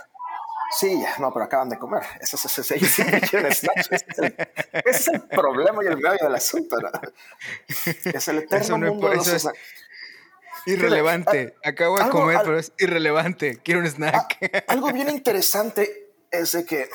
sí, 0.78 1.02
no, 1.18 1.32
pero 1.32 1.46
acaban 1.46 1.70
de 1.70 1.78
comer. 1.78 2.02
Ese, 2.20 2.36
ese, 2.36 2.60
ese, 2.60 2.76
ese- 2.76 3.20
quieren 3.30 3.52
snack. 3.52 3.78
Ese 3.78 3.94
es, 3.96 4.18
el, 4.18 4.34
ese 4.72 4.90
es 4.90 5.08
el 5.08 5.22
problema 5.28 5.82
y 5.82 5.86
el 5.86 5.96
medio 5.96 6.18
del 6.20 6.34
asunto, 6.34 6.76
¿no? 6.80 6.90
Es 8.04 8.28
el 8.28 8.38
eterno 8.38 8.64
Eso 8.64 8.78
no 8.78 8.86
es 8.86 8.92
mundo 8.92 9.06
por 9.06 9.10
de 9.12 9.16
los 9.16 9.26
eso 9.28 9.50
es-. 9.50 9.58
Irrelevante. 10.66 11.56
Acabo 11.64 11.96
de 11.96 12.02
algo- 12.04 12.20
comer, 12.20 12.36
al- 12.36 12.44
pero 12.44 12.58
es 12.58 12.72
irrelevante. 12.78 13.58
Quiero 13.62 13.80
un 13.80 13.86
snack. 13.86 14.64
Algo 14.68 14.92
bien 14.92 15.08
interesante 15.08 16.10
es 16.30 16.52
de 16.52 16.66
que 16.66 16.90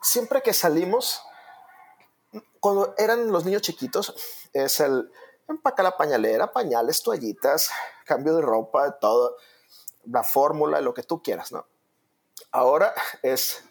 siempre 0.00 0.42
que 0.42 0.52
salimos, 0.52 1.20
cuando 2.60 2.94
eran 2.98 3.30
los 3.30 3.44
niños 3.44 3.62
chiquitos, 3.62 4.14
es 4.52 4.80
el 4.80 5.10
empaca 5.48 5.82
la 5.82 5.96
pañalera, 5.96 6.52
pañales, 6.52 7.02
toallitas, 7.02 7.70
cambio 8.04 8.34
de 8.34 8.42
ropa, 8.42 8.98
todo, 8.98 9.36
la 10.04 10.24
fórmula, 10.24 10.80
lo 10.80 10.92
que 10.92 11.04
tú 11.04 11.22
quieras, 11.22 11.52
¿no? 11.52 11.66
Ahora 12.50 12.92
es 13.22 13.62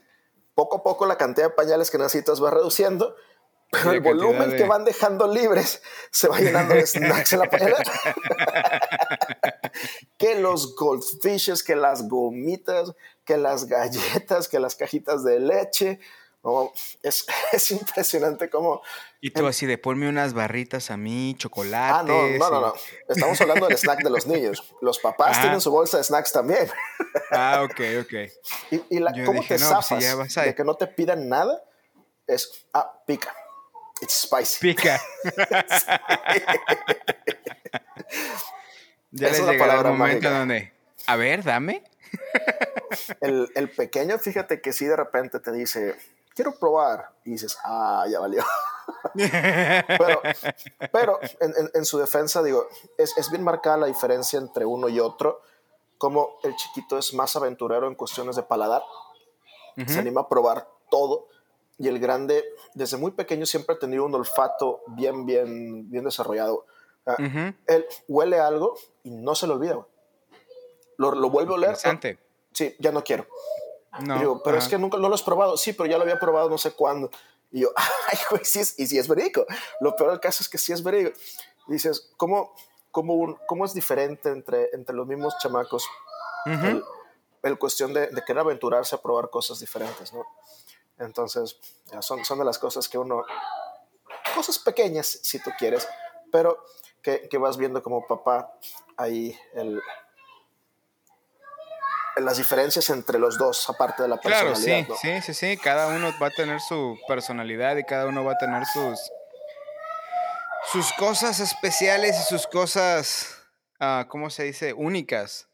poco 0.53 0.77
a 0.77 0.83
poco 0.83 1.05
la 1.05 1.17
cantidad 1.17 1.47
de 1.47 1.53
pañales 1.53 1.91
que 1.91 1.97
necesitas 1.97 2.41
va 2.41 2.49
reduciendo, 2.51 3.15
pero 3.71 3.91
el 3.91 3.99
volumen 3.99 4.51
de- 4.51 4.57
que 4.57 4.63
van 4.63 4.85
dejando 4.85 5.27
libres 5.27 5.81
se 6.11 6.29
va 6.29 6.39
llenando 6.39 6.75
de 6.75 6.85
snacks 6.87 7.33
en 7.33 7.39
la 7.39 7.49
pañalera. 7.49 7.83
que 10.17 10.39
los 10.39 10.75
goldfishes, 10.75 11.63
que 11.63 11.75
las 11.75 12.07
gomitas, 12.07 12.93
que 13.25 13.37
las 13.37 13.65
galletas, 13.65 14.47
que 14.47 14.59
las 14.59 14.75
cajitas 14.75 15.23
de 15.23 15.39
leche. 15.39 15.99
No, 16.45 16.71
es, 17.01 17.25
es 17.51 17.71
impresionante 17.71 18.49
cómo... 18.49 18.81
Y 19.19 19.31
tú 19.31 19.47
así 19.47 19.65
de 19.65 19.79
ponme 19.79 20.07
unas 20.07 20.33
barritas 20.35 20.91
a 20.91 20.97
mí, 20.97 21.33
Ah, 21.33 21.37
chocolates. 21.39 22.37
no, 22.39 22.49
no, 22.51 22.61
no. 22.61 22.73
Estamos 23.09 23.41
hablando 23.41 23.67
del 23.67 23.75
snack 23.77 24.03
de 24.03 24.11
los 24.11 24.27
niños. 24.27 24.63
Los 24.81 24.99
papás 24.99 25.31
Ajá. 25.31 25.41
tienen 25.41 25.59
su 25.61 25.71
bolsa 25.71 25.97
de 25.97 26.03
snacks 26.03 26.31
también. 26.31 26.69
Ah, 27.31 27.63
ok, 27.63 27.79
ok. 28.01 28.13
Y, 28.71 28.95
y 28.97 28.99
la- 28.99 29.11
cómo 29.25 29.41
dije, 29.41 29.55
te 29.55 29.63
no, 29.63 29.71
pues, 29.89 30.31
si 30.31 30.39
a- 30.39 30.43
de 30.43 30.53
que 30.53 30.63
no 30.63 30.75
te 30.75 30.85
pidan 30.87 31.27
nada 31.27 31.63
es, 32.27 32.67
ah, 32.73 33.01
pica. 33.07 33.35
It's 34.01 34.13
spicy. 34.27 34.59
Pica. 34.59 35.01
ya 39.11 39.27
Esa 39.27 39.31
les 39.31 39.39
es 39.39 39.45
la 39.45 39.51
llegará 39.53 39.53
el 39.53 39.57
palabra 39.59 39.91
momento 39.91 40.13
mágica. 40.29 40.37
donde, 40.39 40.73
a 41.07 41.15
ver, 41.15 41.43
dame. 41.43 41.83
El, 43.21 43.49
el 43.55 43.69
pequeño, 43.69 44.17
fíjate 44.19 44.61
que 44.61 44.73
si 44.73 44.85
de 44.85 44.95
repente 44.95 45.39
te 45.39 45.51
dice, 45.51 45.95
quiero 46.35 46.53
probar, 46.59 47.11
y 47.23 47.31
dices, 47.31 47.57
ah, 47.63 48.05
ya 48.09 48.19
valió. 48.19 48.43
pero 49.97 50.21
pero 50.91 51.19
en, 51.39 51.53
en- 51.57 51.71
en 51.73 51.85
su 51.85 51.97
defensa, 51.97 52.43
digo, 52.43 52.67
es, 52.97 53.17
es 53.17 53.29
bien 53.31 53.43
marcada 53.43 53.77
la 53.77 53.87
diferencia 53.87 54.37
entre 54.39 54.65
uno 54.65 54.89
y 54.89 54.99
otro, 54.99 55.41
como 55.97 56.37
el 56.43 56.55
chiquito 56.55 56.97
es 56.97 57.13
más 57.13 57.35
aventurero 57.35 57.87
en 57.87 57.95
cuestiones 57.95 58.35
de 58.35 58.43
paladar, 58.43 58.83
se 59.87 59.99
anima 59.99 60.21
a 60.21 60.29
probar 60.29 60.69
todo, 60.89 61.27
y 61.77 61.87
el 61.89 61.99
grande, 61.99 62.43
desde 62.73 62.95
muy 62.97 63.11
pequeño, 63.11 63.45
siempre 63.45 63.75
ha 63.75 63.79
tenido 63.79 64.05
un 64.05 64.15
olfato 64.15 64.81
bien, 64.87 65.25
bien, 65.25 65.89
bien 65.89 66.05
desarrollado. 66.05 66.65
Ah, 67.05 67.17
Ujú. 67.19 67.53
Él 67.67 67.85
huele 68.07 68.39
algo 68.39 68.75
y 69.03 69.11
no 69.11 69.35
se 69.35 69.45
lo 69.47 69.55
olvida. 69.55 69.85
Lo, 70.97 71.11
lo 71.11 71.29
vuelve 71.29 71.51
a 71.51 71.55
oler. 71.55 71.69
Interesante. 71.71 72.17
Sí, 72.53 72.73
ya 72.79 72.91
no 72.93 73.03
quiero. 73.03 73.27
No, 73.99 74.15
Y 74.15 74.19
digo, 74.19 74.41
pero 74.43 74.57
es 74.57 74.67
que 74.67 74.77
nunca 74.77 74.97
no 74.97 75.07
lo 75.09 75.15
has 75.15 75.23
probado. 75.23 75.57
Sí, 75.57 75.73
pero 75.73 75.87
ya 75.89 75.97
lo 75.97 76.03
había 76.03 76.19
probado 76.19 76.49
no 76.49 76.57
sé 76.57 76.71
cuándo. 76.71 77.09
Y 77.51 77.61
yo, 77.61 77.69
ay, 78.11 78.17
güey, 78.29 78.43
sí 78.45 78.59
es, 78.59 78.77
y 78.79 78.87
sí 78.87 78.97
es 78.99 79.07
verídico. 79.07 79.45
Lo 79.79 79.95
peor 79.95 80.11
del 80.11 80.19
caso 80.19 80.43
es 80.43 80.49
que 80.49 80.57
sí 80.57 80.73
es 80.73 80.83
verídico. 80.83 81.17
Dices, 81.67 82.11
¿cómo, 82.17 82.53
cómo, 82.91 83.13
un- 83.15 83.37
cómo 83.47 83.65
es 83.65 83.73
diferente 83.73 84.29
entre, 84.29 84.69
entre 84.73 84.95
los 84.95 85.07
mismos 85.07 85.37
chamacos 85.39 85.87
el, 86.65 86.83
el 87.43 87.57
cuestión 87.57 87.93
de, 87.93 88.07
de 88.07 88.23
querer 88.23 88.39
aventurarse 88.41 88.95
a 88.95 89.01
probar 89.01 89.29
cosas 89.29 89.59
diferentes, 89.59 90.13
¿no? 90.13 90.23
Entonces, 90.99 91.57
ya 91.91 92.01
son, 92.01 92.23
son 92.23 92.39
de 92.39 92.45
las 92.45 92.57
cosas 92.59 92.87
que 92.87 92.97
uno, 92.97 93.23
cosas 94.35 94.59
pequeñas, 94.59 95.07
si 95.23 95.39
tú 95.39 95.49
quieres, 95.57 95.87
pero 96.31 96.63
que, 97.01 97.27
que 97.29 97.37
vas 97.37 97.57
viendo 97.57 97.81
como 97.83 98.05
papá 98.07 98.53
ahí 98.97 99.37
el, 99.53 99.81
las 102.17 102.37
diferencias 102.37 102.89
entre 102.89 103.19
los 103.19 103.37
dos, 103.37 103.69
aparte 103.69 104.03
de 104.03 104.09
la 104.09 104.17
Claro, 104.17 104.49
personalidad. 104.49 104.85
sí, 104.85 105.07
¿no? 105.09 105.21
sí, 105.21 105.21
sí, 105.21 105.33
sí. 105.33 105.57
Cada 105.57 105.87
uno 105.87 106.13
va 106.21 106.27
a 106.27 106.31
tener 106.31 106.59
su 106.61 106.97
personalidad 107.07 107.75
y 107.77 107.83
cada 107.83 108.05
uno 108.07 108.23
va 108.23 108.33
a 108.33 108.37
tener 108.37 108.65
sus 108.65 108.99
sus 110.71 110.91
cosas 110.93 111.39
especiales 111.39 112.17
y 112.19 112.23
sus 112.23 112.47
cosas, 112.47 113.37
ah, 113.79 114.05
¿cómo 114.09 114.29
se 114.31 114.43
dice? 114.43 114.73
Únicas. 114.73 115.47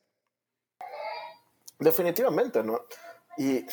Definitivamente, 1.80 2.64
¿no? 2.64 2.86
Y 3.38 3.66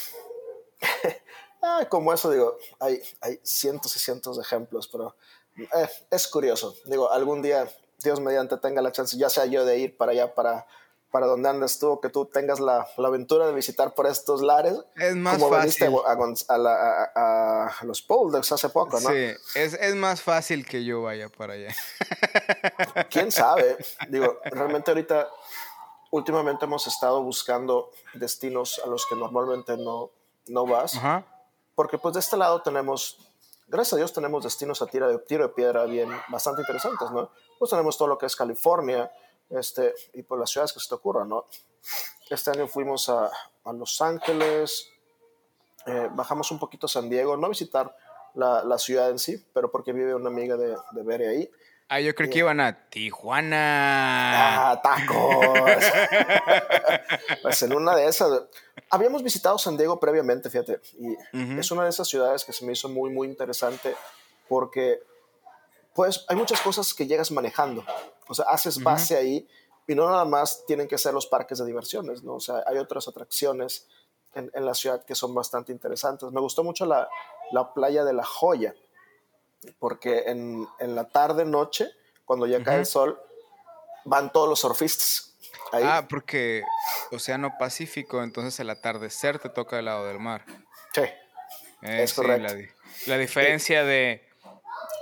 ah, 1.63 1.87
como 1.89 2.13
eso, 2.13 2.31
digo, 2.31 2.57
hay, 2.81 3.01
hay 3.21 3.39
cientos 3.43 3.95
y 3.97 4.01
cientos 4.01 4.37
de 4.37 4.43
ejemplos, 4.43 4.89
pero 4.89 5.15
eh, 5.57 5.89
es 6.11 6.27
curioso. 6.29 6.75
Digo, 6.87 7.13
algún 7.13 7.43
día, 7.43 7.69
Dios 7.99 8.21
mediante, 8.21 8.57
tenga 8.57 8.81
la 8.83 8.93
chance, 8.93 9.17
ya 9.17 9.29
sea 9.31 9.47
yo 9.47 9.65
de 9.65 9.79
ir 9.79 9.97
para 9.97 10.13
allá, 10.13 10.35
para, 10.35 10.67
para 11.11 11.27
donde 11.27 11.49
andas 11.49 11.79
tú, 11.79 12.01
que 12.01 12.11
tú 12.11 12.27
tengas 12.27 12.61
la, 12.61 12.87
la 12.99 13.09
aventura 13.09 13.47
de 13.47 13.53
visitar 13.55 13.95
por 13.95 14.07
estos 14.07 14.43
lares. 14.43 14.79
Es 14.97 15.17
más 15.17 15.39
como 15.39 15.57
viniste 15.57 15.91
fácil. 15.91 16.45
a, 16.49 16.55
a 16.55 16.59
la- 16.59 17.11
a- 17.15 17.67
a 17.81 17.85
los 17.85 18.07
Boulders 18.07 18.53
hace 18.53 18.69
poco, 18.69 19.01
¿no? 19.01 19.09
Sí, 19.09 19.31
es, 19.55 19.73
es 19.75 19.95
más 19.95 20.21
fácil 20.21 20.67
que 20.67 20.85
yo 20.85 21.03
vaya 21.03 21.29
para 21.31 21.55
allá. 21.55 21.75
quién 23.11 23.33
sabe. 23.33 23.77
Digo, 24.09 24.39
realmente 24.45 24.91
ahorita, 24.91 25.29
últimamente 26.11 26.65
hemos 26.65 26.87
estado 26.87 27.23
buscando 27.23 27.91
destinos 28.15 28.81
a 28.85 28.89
los 28.89 29.07
que 29.07 29.15
normalmente 29.15 29.77
no, 29.77 30.11
no 30.49 30.67
vas, 30.67 30.95
Ajá. 30.97 31.25
porque 31.75 31.99
pues 31.99 32.15
de 32.15 32.21
este 32.21 32.37
lado 32.37 32.63
tenemos, 32.63 33.19
gracias 33.67 33.95
a 33.95 33.97
Dios 33.97 34.13
tenemos 34.13 34.45
destinos 34.45 34.81
a 34.83 34.87
tiro 34.87 35.09
de, 35.09 35.19
tiro 35.21 35.47
de 35.49 35.55
piedra 35.55 35.85
bien, 35.85 36.09
bastante 36.29 36.63
interesantes, 36.63 37.11
¿no? 37.11 37.31
Pues 37.59 37.71
tenemos 37.71 37.97
todo 37.99 38.09
lo 38.09 38.19
que 38.19 38.27
es 38.27 38.37
California, 38.37 39.11
este, 39.51 39.95
y 40.15 40.23
pues 40.23 40.39
las 40.39 40.51
ciudades 40.51 40.73
que 40.73 40.81
se 40.81 40.89
te 40.89 40.95
ocurran, 40.95 41.29
¿no? 41.29 41.47
Este 42.31 42.51
año 42.51 42.67
fuimos 42.67 43.09
a, 43.09 43.31
a 43.65 43.73
Los 43.73 44.01
Ángeles, 44.03 44.89
eh, 45.87 46.09
bajamos 46.13 46.51
un 46.51 46.59
poquito 46.59 46.87
a 46.87 46.89
San 46.89 47.09
Diego, 47.09 47.37
no 47.37 47.47
a 47.47 47.49
visitar 47.49 47.97
la, 48.35 48.63
la 48.63 48.79
ciudad 48.79 49.11
en 49.11 49.19
sí, 49.19 49.43
pero 49.55 49.71
porque 49.71 49.93
vive 49.93 50.15
una 50.15 50.29
amiga 50.29 50.57
de, 50.57 50.77
de 50.93 51.03
Bere 51.03 51.29
ahí. 51.29 51.51
Ah, 51.91 52.01
yo 52.01 52.15
creo 52.15 52.29
que 52.29 52.41
iban 52.41 52.61
a 52.61 52.91
Tijuana. 52.91 54.71
¡Ah, 54.71 54.83
tacos! 54.83 55.85
pues 57.43 57.63
en 57.63 57.73
una 57.73 57.97
de 57.97 58.07
esas. 58.07 58.43
Habíamos 58.91 59.23
visitado 59.23 59.57
San 59.57 59.79
Diego 59.79 59.99
previamente, 59.99 60.51
fíjate, 60.51 60.81
y 60.99 61.13
Ujú. 61.13 61.61
es 61.61 61.71
una 61.71 61.85
de 61.85 61.91
esas 61.91 62.07
ciudades 62.07 62.45
que 62.45 62.53
se 62.53 62.67
me 62.67 62.73
hizo 62.73 62.91
muy, 62.91 63.11
muy 63.11 63.27
interesante 63.27 63.97
porque, 64.51 65.03
pues, 65.99 66.25
hay 66.29 66.37
muchas 66.37 66.61
cosas 66.61 66.95
que 66.95 67.09
llegas 67.09 67.33
manejando. 67.33 67.85
O 68.29 68.33
sea, 68.35 68.45
haces 68.51 68.81
base 68.81 69.17
ahí 69.17 69.49
y 69.85 69.97
no 69.97 70.09
nada 70.09 70.25
más 70.25 70.65
tienen 70.65 70.87
que 70.87 70.97
ser 70.97 71.13
los 71.13 71.27
parques 71.27 71.59
de 71.59 71.67
diversiones, 71.67 72.23
¿no? 72.23 72.35
O 72.35 72.41
sea, 72.41 72.63
hay 72.69 72.79
otras 72.79 73.09
atracciones 73.09 73.89
en, 74.33 74.49
en 74.55 74.65
la 74.65 74.75
ciudad 74.75 75.05
que 75.05 75.17
son 75.17 75.35
bastante 75.35 75.73
interesantes. 75.73 76.31
Me 76.31 76.41
gustó 76.41 76.63
mucho 76.63 76.87
la, 76.87 77.09
la 77.51 77.75
playa 77.75 78.05
de 78.05 78.13
La 78.13 78.23
Joya, 78.25 78.77
porque 79.81 80.21
en, 80.27 80.69
en 80.79 80.95
la 80.95 81.09
tarde, 81.09 81.45
noche, 81.45 81.91
cuando 82.25 82.47
ya 82.47 82.63
cae 82.63 82.79
el 82.79 82.87
sol, 82.87 83.21
van 84.05 84.31
todos 84.31 84.49
los 84.49 84.61
surfistas. 84.61 85.35
Ahí. 85.73 85.83
Ah, 85.85 86.07
porque 86.09 86.63
Océano 87.11 87.55
Pacífico, 87.59 88.23
entonces 88.23 88.61
el 88.61 88.71
atardecer 88.71 89.41
te 89.41 89.49
toca 89.49 89.75
del 89.75 89.87
lado 89.87 90.07
del 90.07 90.21
mar. 90.21 90.45
sí. 90.95 91.01
Eh, 91.83 92.05
Es 92.05 92.11
sí, 92.11 92.17
correcto. 92.17 92.55
La 93.07 93.19
diferencia 93.19 93.83
de, 93.85 94.28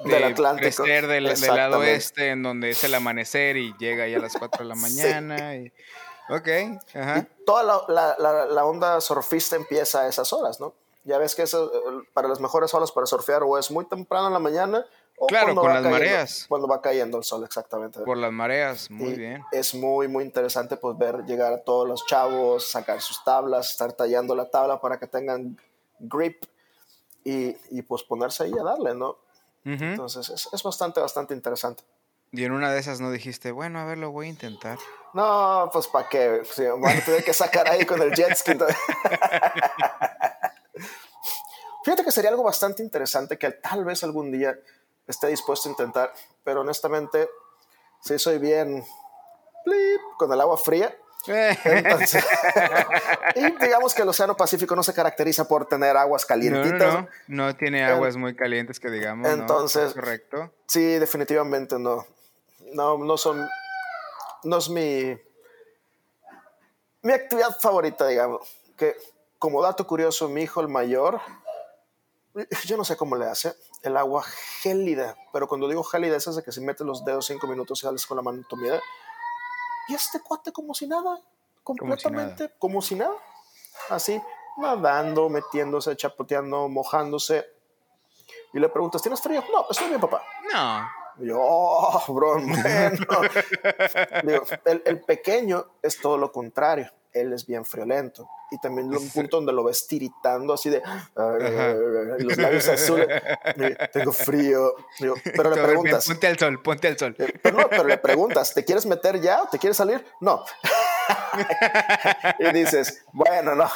Del 0.05 0.19
de 0.21 0.25
Atlántico. 0.25 0.83
crecer 0.85 1.07
del, 1.07 1.25
del 1.25 1.55
lado 1.57 1.79
oeste, 1.79 2.31
en 2.31 2.43
donde 2.43 2.71
es 2.71 2.85
el 2.85 2.95
amanecer 2.95 3.57
y 3.57 3.75
llega 3.79 4.07
ya 4.09 4.19
a 4.19 4.21
las 4.21 4.35
4 4.37 4.63
de 4.65 4.69
la 4.69 4.75
Sí. 4.77 4.83
mañana. 4.83 5.57
y- 5.57 5.73
Ok, 6.29 6.49
ajá. 6.95 7.27
Toda 7.47 7.63
la, 7.63 7.81
la- 7.89 8.17
la- 8.19 8.47
la 8.47 8.65
onda 8.65 9.01
surfista 9.01 9.55
empieza 9.57 10.01
a 10.03 10.09
esas 10.09 10.33
horas, 10.33 10.59
¿no? 10.61 10.75
Ya 11.05 11.19
ves 11.19 11.37
que 11.37 11.43
eso, 11.43 11.71
para 12.13 12.27
las 12.27 12.41
mejores 12.41 12.75
horas 12.75 12.91
para 12.91 13.07
surfear 13.07 13.45
o 13.45 13.57
es 13.57 13.71
muy 13.71 13.85
temprano 13.85 14.27
en 14.27 14.33
la 14.33 14.41
mañana 14.41 14.85
o 15.19 15.29
Claro, 15.29 15.55
con 15.55 15.67
las 15.69 15.77
cayendo- 15.77 15.91
mareas. 15.91 16.47
Cuando 16.49 16.67
va 16.67 16.83
cayendo 16.83 17.17
el 17.19 17.23
sol, 17.23 17.45
exactamente. 17.45 18.01
Por 18.01 18.17
las 18.19 18.33
mareas, 18.33 18.91
muy 18.91 19.11
Y 19.11 19.15
bien. 19.15 19.45
Es 19.53 19.73
muy, 19.73 20.09
muy 20.09 20.25
interesante 20.25 20.77
pues 20.77 20.99
ver 20.99 21.25
llegar 21.27 21.53
a 21.53 21.63
todos 21.63 21.87
los 21.87 22.05
chavos, 22.07 22.69
sacar 22.69 23.01
sus 23.01 23.23
tablas, 23.23 23.71
estar 23.71 23.93
tallando 23.93 24.35
la 24.35 24.51
tabla 24.51 24.81
para 24.81 24.99
que 24.99 25.07
tengan 25.07 25.57
grip 26.01 26.43
y, 27.25 27.57
y 27.71 27.83
pues 27.83 28.03
ponerse 28.03 28.43
ahí 28.43 28.53
a 28.59 28.65
darle, 28.65 28.95
¿no? 28.97 29.17
Entonces 29.67 30.29
es, 30.29 30.49
es 30.53 30.63
bastante, 30.63 31.01
bastante 31.01 31.35
interesante. 31.35 31.83
Y 32.33 32.45
en 32.45 32.53
una 32.53 32.73
de 32.73 32.79
esas 32.79 33.01
no 33.01 33.11
dijiste, 33.11 33.51
bueno, 33.51 33.81
a 33.81 33.85
ver, 33.85 33.99
lo 33.99 34.13
voy 34.13 34.27
a 34.27 34.29
intentar. 34.31 34.79
No, 35.15 35.69
pues 35.73 35.89
para 35.89 36.09
qué, 36.09 36.43
Sí, 36.45 36.65
a 36.67 36.75
tener 37.05 37.25
que 37.25 37.33
sacar 37.33 37.69
ahí 37.69 37.85
con 37.87 38.01
el 38.03 38.13
jet 38.13 38.37
ski. 38.37 38.53
Fíjate 41.85 42.05
que 42.05 42.13
sería 42.13 42.31
algo 42.31 42.43
bastante 42.43 42.83
interesante 42.83 43.39
que 43.39 43.53
tal 43.53 43.85
vez 43.85 44.03
algún 44.05 44.33
día 44.33 44.59
esté 45.07 45.29
dispuesto 45.29 45.69
a 45.69 45.73
intentar, 45.73 46.13
pero 46.43 46.63
honestamente, 46.63 47.31
sí 48.03 48.19
soy 48.19 48.39
bien 48.39 48.85
blip, 49.65 50.01
con 50.19 50.33
el 50.33 50.41
agua 50.41 50.59
fría. 50.59 50.97
Entonces, 51.29 52.25
y 53.35 53.51
digamos 53.65 53.95
que 53.95 54.03
el 54.03 54.09
Océano 54.09 54.37
Pacífico 54.37 54.75
no 54.77 54.83
se 54.83 54.95
caracteriza 54.95 55.47
por 55.49 55.67
tener 55.67 55.97
aguas 55.97 56.23
No, 56.23 56.29
calientitas. 56.29 56.95
no, 56.95 57.09
no, 57.29 57.47
no 57.47 57.57
tiene 57.57 57.85
aguas 57.85 58.17
muy 58.17 58.35
calientes 58.37 58.79
que 58.81 58.91
digamos. 58.91 59.27
¿no? 59.29 59.35
Entonces- 59.35 59.93
correcto. 59.95 60.51
Sí, 60.67 60.83
definitivamente 60.99 61.79
no. 61.79 62.07
No, 62.73 62.99
no 62.99 63.17
son. 63.17 63.49
No 64.45 64.59
es 64.59 64.69
mi. 64.69 65.17
Mi 67.03 67.13
actividad 67.13 67.57
favorita, 67.61 68.07
digamos. 68.07 68.49
Que 68.77 68.97
como 69.39 69.63
dato 69.63 69.87
curioso, 69.87 70.29
mi 70.29 70.43
hijo, 70.43 70.61
el 70.61 70.69
mayor, 70.69 71.21
yo 72.65 72.77
no 72.77 72.85
sé 72.85 72.97
cómo 72.97 73.17
le 73.17 73.27
hace, 73.27 73.55
el 73.83 73.97
agua 73.97 74.25
gélida. 74.61 75.17
Pero 75.33 75.47
cuando 75.47 75.69
digo 75.69 75.85
gélida, 75.85 76.17
es 76.17 76.27
esa 76.27 76.43
que 76.43 76.51
se 76.53 76.61
mete 76.61 76.85
los 76.85 77.05
dedos 77.05 77.27
cinco 77.27 77.47
minutos 77.47 77.79
y 77.79 77.83
sales 77.83 78.07
con 78.07 78.17
la 78.17 78.23
mano 78.23 78.43
tomida. 78.49 78.81
Y 79.89 79.95
este 79.95 80.21
cuate, 80.21 80.53
como 80.53 80.75
si 80.75 80.87
nada. 80.87 81.21
Completamente 81.63 82.53
como 82.59 82.81
si 82.81 82.95
nada. 82.95 83.15
Así, 83.91 84.21
nadando, 84.57 85.29
metiéndose, 85.29 85.97
chapoteando, 85.97 86.69
mojándose. 86.69 87.47
Y 88.53 88.59
le 88.59 88.69
preguntas, 88.69 89.03
¿tienes 89.03 89.21
frío? 89.21 89.45
No, 89.53 89.67
estoy 89.69 89.89
bien, 89.89 90.01
papá. 90.01 90.23
No. 90.53 90.89
Y 91.25 91.29
yo, 91.29 91.39
oh, 91.41 92.03
bro, 92.09 92.35
bueno. 92.41 93.07
Digo, 94.23 94.45
el, 94.65 94.83
el 94.85 95.01
pequeño 95.03 95.67
es 95.83 96.01
todo 96.01 96.17
lo 96.17 96.31
contrario. 96.31 96.91
Él 97.21 97.33
es 97.33 97.47
bien 97.47 97.65
friolento. 97.65 98.29
Y 98.51 98.59
también 98.59 98.95
un 98.95 99.11
punto 99.11 99.39
donde 99.39 99.53
lo 99.53 99.65
ves 99.65 99.87
tiritando 99.87 100.53
así 100.53 100.71
de 100.71 100.83
los 102.19 102.37
labios 102.37 102.69
azules. 102.69 103.09
Tengo 103.93 104.13
frío. 104.13 104.75
Pero 104.99 105.15
le 105.15 105.35
Todo 105.35 105.51
bien, 105.51 105.67
preguntas, 105.67 106.07
Ponte 106.07 106.27
al 106.27 106.39
sol, 106.39 106.63
ponte 106.63 106.89
al 106.89 106.99
sol. 106.99 107.17
eh, 107.19 107.39
pero 107.43 107.59
no, 107.59 107.69
pero 107.69 107.85
le 107.85 107.99
preguntas, 107.99 108.55
¿te 108.55 108.65
quieres 108.65 108.87
meter 108.87 109.21
ya 109.21 109.43
o 109.43 109.49
te 109.49 109.59
quieres 109.59 109.77
salir? 109.77 110.05
No. 110.21 110.45
y 112.39 112.53
dices, 112.53 113.05
bueno, 113.13 113.55
no. 113.55 113.69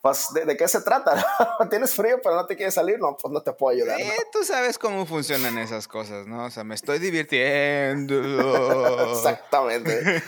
Pues, 0.00 0.32
¿de, 0.32 0.44
de 0.44 0.56
qué 0.56 0.68
se 0.68 0.80
trata? 0.80 1.24
¿Tienes 1.70 1.92
frío 1.92 2.20
pero 2.22 2.36
no 2.36 2.46
te 2.46 2.56
quieres 2.56 2.74
salir? 2.74 3.00
No, 3.00 3.16
pues 3.16 3.32
no 3.32 3.42
te 3.42 3.52
puedo 3.52 3.76
ayudar. 3.76 3.98
¿no? 3.98 4.04
Eh, 4.04 4.26
tú 4.32 4.44
sabes 4.44 4.78
cómo 4.78 5.04
funcionan 5.06 5.58
esas 5.58 5.88
cosas, 5.88 6.26
¿no? 6.26 6.44
O 6.44 6.50
sea, 6.50 6.62
me 6.62 6.76
estoy 6.76 7.00
divirtiendo. 7.00 8.14
Exactamente. 9.12 10.22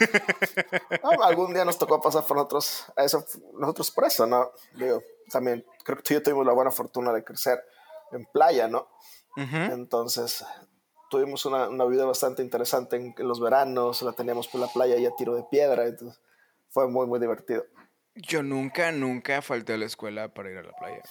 No, 1.01 1.23
algún 1.23 1.53
día 1.53 1.63
nos 1.63 1.77
tocó 1.77 2.01
pasar 2.01 2.25
por 2.25 2.35
nosotros, 2.37 2.85
eso, 2.97 3.25
nosotros 3.53 3.91
por 3.91 4.05
eso, 4.05 4.27
¿no? 4.27 4.51
Digo, 4.75 5.01
también 5.31 5.65
creo 5.85 5.97
que 5.97 6.03
tú 6.03 6.13
y 6.13 6.17
yo 6.17 6.23
tuvimos 6.23 6.45
la 6.45 6.53
buena 6.53 6.71
fortuna 6.71 7.13
de 7.13 7.23
crecer 7.23 7.63
en 8.11 8.25
playa, 8.25 8.67
¿no? 8.67 8.89
Ujú. 9.37 9.55
Entonces, 9.55 10.43
tuvimos 11.09 11.45
una, 11.45 11.69
una 11.69 11.85
vida 11.85 12.03
bastante 12.03 12.41
interesante 12.41 12.97
en, 12.97 13.15
en 13.17 13.27
los 13.27 13.39
veranos, 13.39 14.01
la 14.01 14.11
teníamos 14.11 14.49
por 14.49 14.59
la 14.59 14.67
playa 14.67 14.97
y 14.97 15.05
a 15.05 15.15
tiro 15.15 15.33
de 15.35 15.43
piedra, 15.43 15.85
entonces 15.85 16.19
fue 16.69 16.89
muy, 16.89 17.07
muy 17.07 17.19
divertido. 17.19 17.63
Yo 18.15 18.43
nunca, 18.43 18.91
nunca 18.91 19.41
falté 19.41 19.73
a 19.73 19.77
la 19.77 19.85
escuela 19.85 20.27
para 20.27 20.51
ir 20.51 20.57
a 20.57 20.63
la 20.63 20.73
playa. 20.73 21.01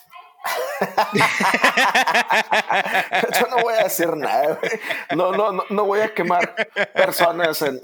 Yo 3.38 3.46
no 3.48 3.58
voy 3.62 3.74
a 3.74 3.84
decir 3.84 4.08
nada, 4.16 4.58
güey. 4.58 4.72
no, 5.16 5.32
no, 5.32 5.52
no, 5.52 5.64
no 5.68 5.84
voy 5.84 6.00
a 6.00 6.14
quemar 6.14 6.54
personas 6.94 7.60
en- 7.62 7.80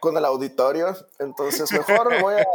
con 0.00 0.16
el 0.16 0.24
auditorio, 0.24 0.96
entonces 1.18 1.70
mejor 1.72 2.18
voy 2.20 2.36
a, 2.36 2.46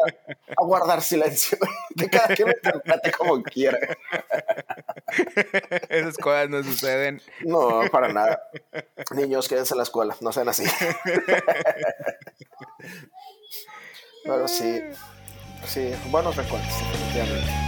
a 0.57 0.63
guardar 0.65 1.01
silencio, 1.03 1.57
que 1.95 2.10
cada 2.10 2.33
quien 2.36 2.47
me 2.47 2.55
interprete 2.55 3.12
como 3.12 3.41
quiera. 3.43 3.77
Esas 5.89 6.17
cosas 6.17 6.49
no 6.49 6.63
suceden. 6.63 7.21
No, 7.41 7.81
para 7.91 8.12
nada. 8.12 8.41
Niños, 9.12 9.47
quédense 9.47 9.75
en 9.75 9.77
la 9.77 9.83
escuela, 9.83 10.15
no 10.19 10.31
sean 10.31 10.49
así. 10.49 10.63
Pero 14.23 14.47
sí, 14.47 14.81
sí, 15.65 15.91
buenos 16.09 16.35
recuerdos, 16.35 16.67
definitivamente. 16.91 17.67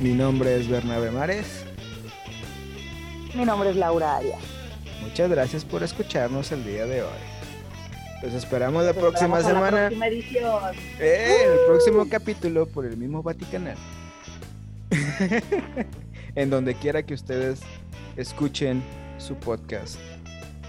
Mi 0.00 0.12
nombre 0.12 0.56
es 0.56 0.68
Bernabe 0.68 1.10
Mares. 1.10 1.64
Mi 3.34 3.44
nombre 3.44 3.70
es 3.70 3.76
Laura 3.76 4.16
Arias. 4.16 4.38
Muchas 5.02 5.30
gracias 5.30 5.64
por 5.64 5.82
escucharnos 5.82 6.52
el 6.52 6.64
día 6.64 6.86
de 6.86 7.02
hoy. 7.02 7.36
Los 8.22 8.34
esperamos 8.34 8.84
la 8.84 8.92
próxima 8.92 9.40
la 9.40 9.46
semana. 9.46 9.76
próxima 9.88 10.06
edición. 10.06 10.74
Eh, 10.98 11.42
en 11.44 11.52
el 11.52 11.58
próximo 11.66 12.08
capítulo 12.08 12.66
por 12.66 12.86
el 12.86 12.96
mismo 12.96 13.22
Vaticanal. 13.22 13.76
en 16.34 16.50
donde 16.50 16.74
quiera 16.74 17.02
que 17.02 17.14
ustedes 17.14 17.60
escuchen 18.16 18.82
su 19.18 19.34
podcast. 19.36 19.98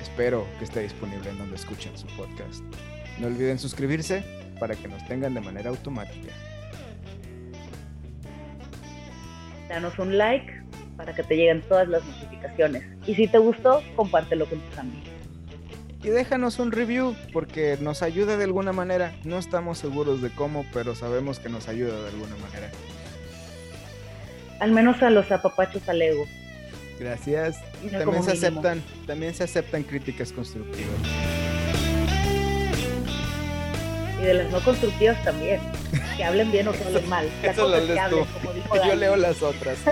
Espero 0.02 0.46
que 0.58 0.66
esté 0.66 0.82
disponible 0.82 1.30
en 1.30 1.38
donde 1.38 1.56
escuchen 1.56 1.98
su 1.98 2.08
podcast. 2.16 2.64
No 3.20 3.28
olviden 3.28 3.60
suscribirse 3.60 4.24
para 4.60 4.76
que 4.76 4.88
nos 4.88 5.06
tengan 5.08 5.34
de 5.34 5.42
manera 5.42 5.70
automática. 5.70 6.34
danos 9.68 9.98
un 10.00 10.18
like 10.18 10.54
para 10.96 11.14
que 11.14 11.24
te 11.24 11.36
lleguen 11.36 11.62
todas 11.68 11.88
las 11.88 12.04
notificaciones. 12.06 12.84
Y 13.06 13.16
si 13.16 13.28
te 13.28 13.38
gustó, 13.38 13.84
compártelo 13.96 14.48
con 14.48 14.60
tus 14.60 14.78
amigos. 14.78 15.10
Y 16.04 16.10
déjanos 16.10 16.60
un 16.60 16.72
review 16.72 17.16
porque 17.34 17.78
nos 17.82 18.02
ayuda 18.02 18.38
de 18.38 18.44
alguna 18.44 18.72
manera. 18.72 19.14
No 19.24 19.38
estamos 19.38 19.78
seguros 19.78 20.22
de 20.22 20.30
cómo, 20.30 20.66
pero 20.74 20.96
sabemos 20.96 21.40
que 21.40 21.50
nos 21.50 21.68
ayuda 21.68 22.02
de 22.02 22.10
alguna 22.10 22.36
manera. 22.38 22.72
Al 24.60 24.72
menos 24.72 25.02
a 25.04 25.10
los 25.10 25.32
apapachos 25.32 25.88
al 25.88 26.02
ego. 26.02 26.26
Gracias. 27.00 27.58
También 27.92 28.24
se 28.24 28.32
mínimo. 28.34 28.48
aceptan, 28.60 28.82
también 29.06 29.34
se 29.36 29.44
aceptan 29.44 29.84
críticas 29.84 30.32
constructivas. 30.34 30.90
Y 34.20 34.24
de 34.24 34.34
las 34.34 34.52
no 34.52 34.60
constructivas 34.62 35.24
también. 35.24 35.60
Que 36.18 36.24
hablen 36.24 36.52
bien 36.52 36.68
o 36.68 36.72
que 36.72 36.84
hablen 36.84 37.08
mal. 37.08 37.30
La 37.44 37.52
Eso 37.52 37.68
lo 37.68 37.80
lees 37.80 38.00
hablen, 38.00 38.24
tú. 38.24 38.30
como 38.42 38.54
dijo 38.54 38.76
Yo 38.76 38.82
Dani. 38.82 38.96
leo 38.96 39.16
las 39.16 39.42
otras. 39.44 39.78